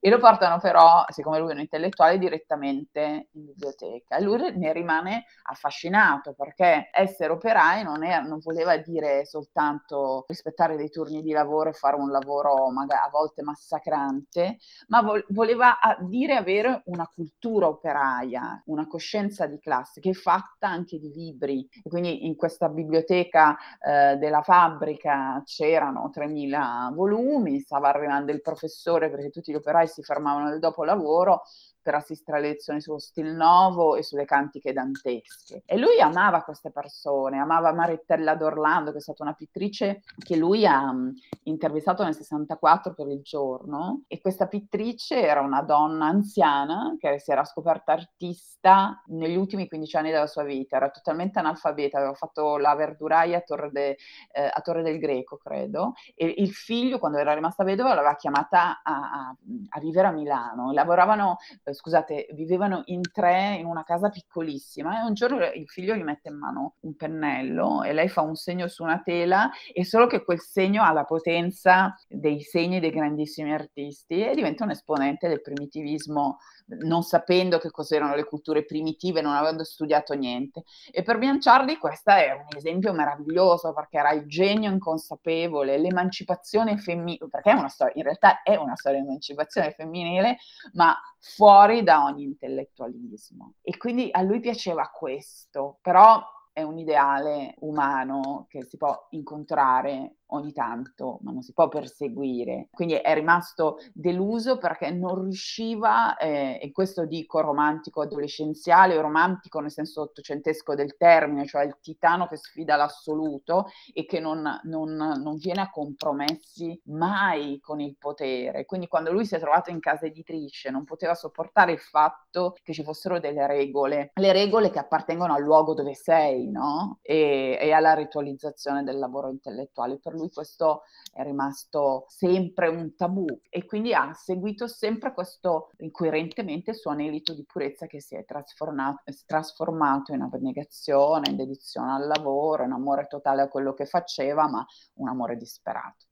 [0.00, 4.16] e lo portano però, siccome lui è un intellettuale, direttamente in biblioteca.
[4.16, 10.76] E lui ne rimane affascinato perché essere operai non, è, non voleva dire soltanto rispettare
[10.76, 15.78] dei turni di lavoro e fare un lavoro magari a volte massacrante, ma vo- voleva
[16.00, 21.68] dire avere una cultura operaia, una coscienza di classe che è fatta anche di libri.
[21.82, 29.10] E quindi in questa biblioteca eh, della fabbrica c'erano 3.000 volumi, stava arrivando il professore
[29.10, 31.42] perché tutti gli operai si fermavano nel dopolavoro
[31.88, 35.62] per assistere alle lezioni sullo stil nuovo e sulle cantiche dantesche.
[35.64, 40.66] E lui amava queste persone, amava Marittella d'Orlando, che è stata una pittrice che lui
[40.66, 41.10] ha um,
[41.44, 44.02] intervistato nel 64 per il giorno.
[44.06, 49.96] E questa pittrice era una donna anziana che si era scoperta artista negli ultimi 15
[49.96, 53.96] anni della sua vita, era totalmente analfabeta, aveva fatto la verduraia a Torre, de,
[54.32, 58.82] eh, a Torre del Greco, credo, e il figlio, quando era rimasta vedova, l'aveva chiamata
[58.82, 59.36] a, a,
[59.70, 60.72] a vivere a Milano.
[60.72, 65.94] Lavoravano eh, scusate, vivevano in tre in una casa piccolissima e un giorno il figlio
[65.94, 69.84] gli mette in mano un pennello e lei fa un segno su una tela e
[69.84, 74.70] solo che quel segno ha la potenza dei segni dei grandissimi artisti e diventa un
[74.70, 76.38] esponente del primitivismo
[76.80, 80.64] non sapendo che cos'erano le culture primitive, non avendo studiato niente.
[80.90, 87.28] E per Bianciardi questo è un esempio meraviglioso perché era il genio inconsapevole, l'emancipazione femminile,
[87.28, 90.38] perché storia, in realtà è una storia di emancipazione femminile,
[90.74, 93.54] ma fuori da ogni intellettualismo.
[93.62, 100.16] E quindi a lui piaceva questo, però è un ideale umano che si può incontrare
[100.28, 102.68] ogni tanto, ma non si può perseguire.
[102.70, 109.70] Quindi è rimasto deluso perché non riusciva, eh, e questo dico romantico adolescenziale romantico nel
[109.70, 115.36] senso ottocentesco del termine, cioè il titano che sfida l'assoluto e che non, non, non
[115.36, 118.64] viene a compromessi mai con il potere.
[118.64, 122.72] Quindi quando lui si è trovato in casa editrice non poteva sopportare il fatto che
[122.72, 126.98] ci fossero delle regole, le regole che appartengono al luogo dove sei, no?
[127.02, 129.98] E, e alla ritualizzazione del lavoro intellettuale.
[129.98, 136.74] Per lui questo è rimasto sempre un tabù e quindi ha seguito sempre questo incoerentemente
[136.74, 142.72] suo anelito di purezza che si è trasformato, in abnegazione, in dedizione al lavoro, in
[142.72, 144.64] amore totale a quello che faceva, ma
[144.94, 146.07] un amore disperato.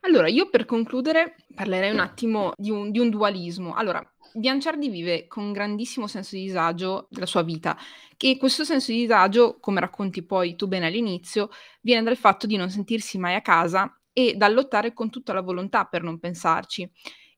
[0.00, 3.74] Allora, io per concludere parlerei un attimo di un, di un dualismo.
[3.74, 7.76] Allora, Bianciardi vive con un grandissimo senso di disagio della sua vita,
[8.16, 11.50] che questo senso di disagio, come racconti poi tu bene all'inizio,
[11.82, 15.40] viene dal fatto di non sentirsi mai a casa e dal lottare con tutta la
[15.42, 16.90] volontà per non pensarci.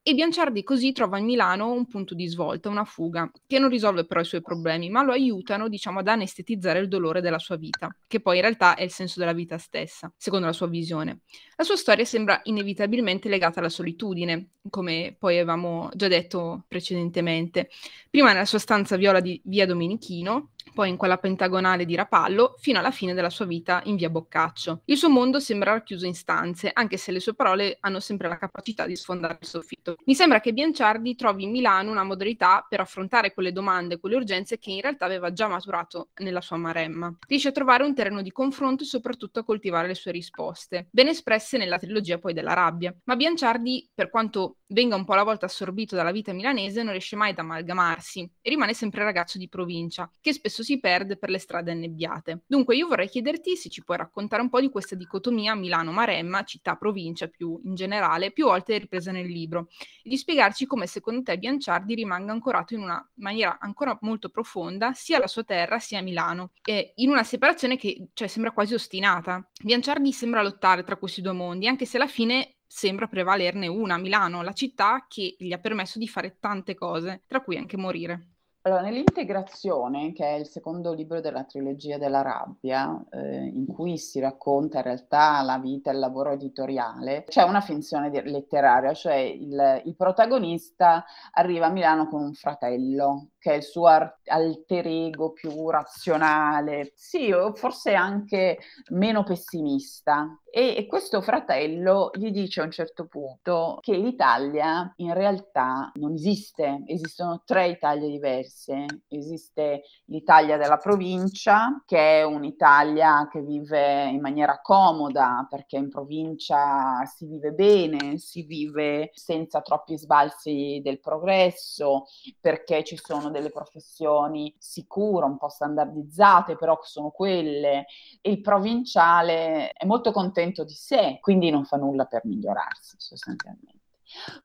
[0.05, 4.05] E Bianciardi così trova in Milano un punto di svolta, una fuga, che non risolve
[4.05, 7.89] però i suoi problemi, ma lo aiutano, diciamo, ad anestetizzare il dolore della sua vita,
[8.09, 11.21] che poi in realtà è il senso della vita stessa, secondo la sua visione.
[11.55, 17.71] La sua storia sembra inevitabilmente legata alla solitudine, come poi avevamo già detto precedentemente.
[18.11, 22.79] Prima nella sua stanza viola di via Domenichino, poi in quella pentagonale di Rapallo, fino
[22.79, 24.83] alla fine della sua vita in via Boccaccio.
[24.87, 28.39] Il suo mondo sembra racchiuso in stanze, anche se le sue parole hanno sempre la
[28.39, 29.97] capacità di sfondare il soffitto.
[30.05, 34.59] Mi sembra che Bianciardi trovi in Milano una modalità per affrontare quelle domande, quelle urgenze
[34.59, 37.17] che in realtà aveva già maturato nella sua Maremma.
[37.27, 41.09] Riesce a trovare un terreno di confronto e soprattutto a coltivare le sue risposte, ben
[41.09, 42.95] espresse nella trilogia poi della rabbia.
[43.05, 47.17] Ma Bianciardi, per quanto venga un po' alla volta assorbito dalla vita milanese, non riesce
[47.17, 51.39] mai ad amalgamarsi e rimane sempre ragazzo di provincia, che spesso si perde per le
[51.39, 52.43] strade annebbiate.
[52.47, 57.29] Dunque io vorrei chiederti se ci puoi raccontare un po' di questa dicotomia Milano-Maremma, città-provincia
[57.29, 59.69] più in generale, più volte ripresa nel libro,
[60.03, 64.93] e di spiegarci come secondo te Bianciardi rimanga ancorato in una maniera ancora molto profonda
[64.93, 68.75] sia alla sua terra sia a Milano, e in una separazione che cioè, sembra quasi
[68.75, 69.49] ostinata.
[69.63, 74.43] Bianciardi sembra lottare tra questi due mondi, anche se alla fine sembra prevalerne una, Milano,
[74.43, 78.32] la città che gli ha permesso di fare tante cose, tra cui anche morire.
[78.65, 84.21] Allora, nell'integrazione, che è il secondo libro della trilogia della rabbia, eh, in cui si
[84.21, 89.83] racconta in realtà la vita e il lavoro editoriale, c'è una finzione letteraria, cioè il,
[89.85, 95.69] il protagonista arriva a Milano con un fratello che è il suo alter ego più
[95.69, 98.59] razionale, sì, forse anche
[98.91, 100.39] meno pessimista.
[100.49, 106.13] E, e, questo fratello gli dice a un certo punto che l'Italia in realtà non
[106.13, 108.85] esiste, esistono tre Italie diverse.
[109.09, 117.03] Esiste l'Italia della provincia, che è un'Italia che vive in maniera comoda, perché in provincia
[117.07, 122.05] si vive bene, si vive senza troppi sbalzi del progresso,
[122.39, 127.87] perché ci sono delle professioni sicure, un po' standardizzate, però sono quelle.
[128.21, 133.82] Il provinciale è molto contento di sé, quindi non fa nulla per migliorarsi sostanzialmente.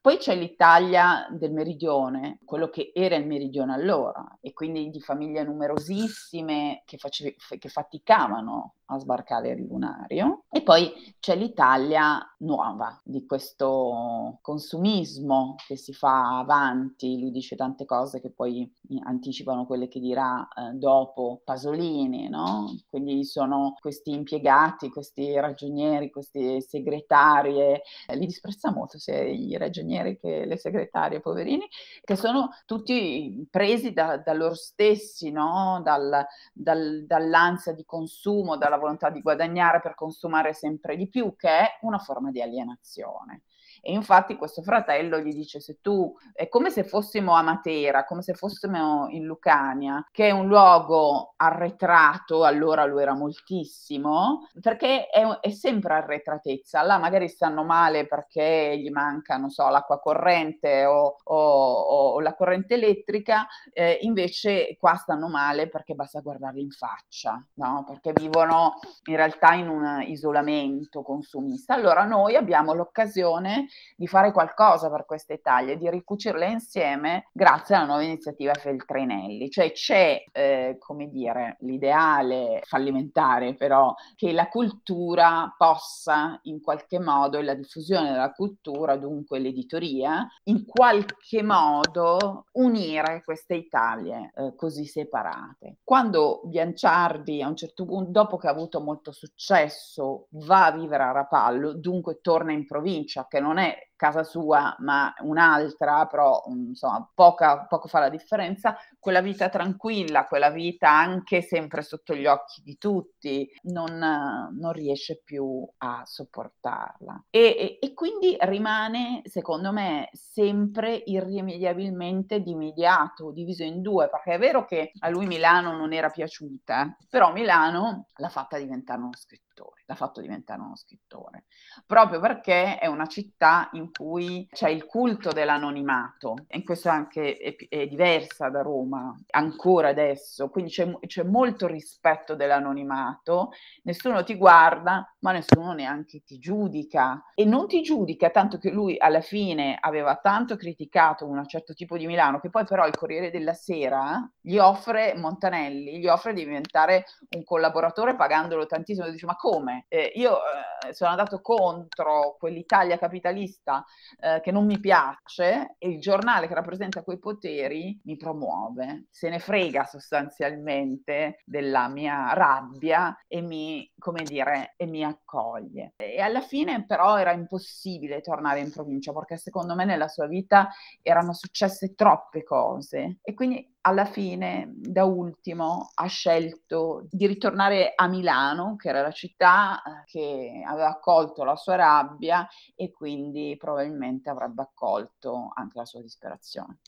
[0.00, 5.44] Poi c'è l'Italia del meridione, quello che era il meridione allora, e quindi di famiglie
[5.44, 10.44] numerosissime che, face- che faticavano a sbarcare il lunario.
[10.50, 10.90] E poi
[11.20, 18.30] c'è l'Italia nuova di questo consumismo che si fa avanti, lui dice tante cose che
[18.30, 18.70] poi
[19.04, 22.74] anticipano quelle che dirà eh, dopo Pasolini, no?
[22.88, 30.18] Quindi sono questi impiegati, questi ragionieri, queste segretarie, eh, li disprezza molto sia i ragionieri
[30.18, 31.66] che le segretarie, poverini,
[32.02, 35.80] che sono tutti presi da, da loro stessi, no?
[35.84, 41.48] Dal, dal, dall'ansia di consumo, dalla volontà di guadagnare per consumare sempre di più, che
[41.48, 43.42] è una forma di alienazione.
[43.80, 48.22] E infatti questo fratello gli dice: Se tu è come se fossimo a Matera, come
[48.22, 55.26] se fossimo in Lucania, che è un luogo arretrato, allora lo era moltissimo, perché è,
[55.40, 56.82] è sempre arretratezza.
[56.82, 62.34] Là magari stanno male perché gli manca, non so, l'acqua corrente o, o, o la
[62.34, 67.84] corrente elettrica, eh, invece qua stanno male perché basta guardarli in faccia, no?
[67.86, 71.74] Perché vivono in realtà in un isolamento consumista.
[71.74, 77.86] Allora noi abbiamo l'occasione di fare qualcosa per queste Italia, di ricucirle insieme grazie alla
[77.86, 79.50] nuova iniziativa Feltrinelli.
[79.50, 87.38] Cioè c'è, eh, come dire, l'ideale fallimentare però che la cultura possa in qualche modo,
[87.38, 94.84] e la diffusione della cultura, dunque l'editoria, in qualche modo unire queste Italie eh, così
[94.86, 95.78] separate.
[95.84, 101.02] Quando Bianciardi a un certo punto, dopo che ha avuto molto successo, va a vivere
[101.02, 107.06] a Rapallo, dunque torna in provincia, che non è casa sua, ma un'altra, però insomma
[107.12, 112.62] poca, poco fa la differenza, quella vita tranquilla, quella vita anche sempre sotto gli occhi
[112.62, 117.24] di tutti, non, non riesce più a sopportarla.
[117.28, 124.38] E, e, e, quindi rimane, secondo me, sempre irrimediabilmente dimidiato, diviso in due, perché è
[124.38, 129.82] vero che a lui Milano non era piaciuta, però Milano l'ha fatta diventare uno scrittore,
[129.86, 131.46] l'ha fatto diventare uno scrittore,
[131.84, 137.56] proprio perché è una città in cui c'è il culto dell'anonimato, e questo anche è,
[137.68, 143.50] è diversa da Roma, ancora adesso, quindi c'è, c'è molto rispetto dell'anonimato,
[143.82, 148.98] nessuno ti guarda, ma nessuno neanche ti giudica, e non ti giudica tanto che lui
[148.98, 153.30] alla fine aveva tanto criticato un certo tipo di Milano, che poi però il Corriere
[153.30, 157.04] della Sera gli offre, Montanelli, gli offre di diventare
[157.36, 159.84] un collaboratore pagandolo tantissimo, dice ma come?
[159.88, 163.77] Eh, io eh, sono andato contro quell'Italia capitalista
[164.20, 169.28] eh, che non mi piace e il giornale che rappresenta quei poteri mi promuove, se
[169.28, 175.94] ne frega sostanzialmente della mia rabbia e mi, come dire, e mi accoglie.
[175.96, 180.68] E alla fine però era impossibile tornare in provincia perché secondo me nella sua vita
[181.02, 188.06] erano successe troppe cose e quindi alla fine, da ultimo, ha scelto di ritornare a
[188.06, 194.28] Milano, che era la città eh, che aveva accolto la sua rabbia e quindi probabilmente
[194.28, 196.78] avrebbe accolto anche la sua disperazione.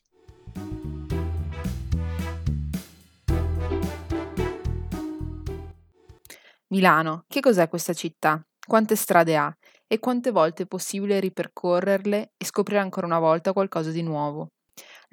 [6.68, 8.40] Milano, che cos'è questa città?
[8.64, 9.52] Quante strade ha?
[9.88, 14.50] E quante volte è possibile ripercorrerle e scoprire ancora una volta qualcosa di nuovo?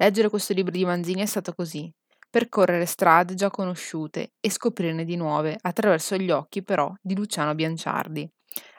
[0.00, 1.92] Leggere questo libro di Manzini è stato così,
[2.30, 8.30] percorrere strade già conosciute e scoprirne di nuove attraverso gli occhi però di Luciano Bianciardi.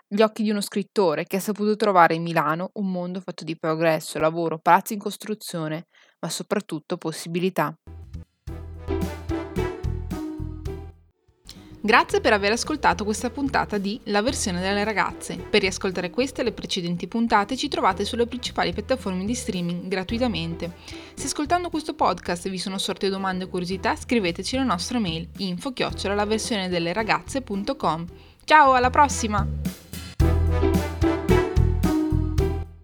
[0.07, 3.57] Gli occhi di uno scrittore che ha saputo trovare in Milano un mondo fatto di
[3.57, 5.87] progresso, lavoro, palazzi in costruzione,
[6.21, 7.77] ma soprattutto possibilità.
[11.81, 15.37] Grazie per aver ascoltato questa puntata di La versione delle ragazze.
[15.37, 20.73] Per riascoltare queste e le precedenti puntate ci trovate sulle principali piattaforme di streaming gratuitamente.
[21.13, 25.71] Se ascoltando questo podcast vi sono sorte domande o curiosità, scriveteci alla nostra mail info
[25.71, 28.05] chiocciola la versione delle ragazze.com.
[28.43, 29.47] Ciao, alla prossima!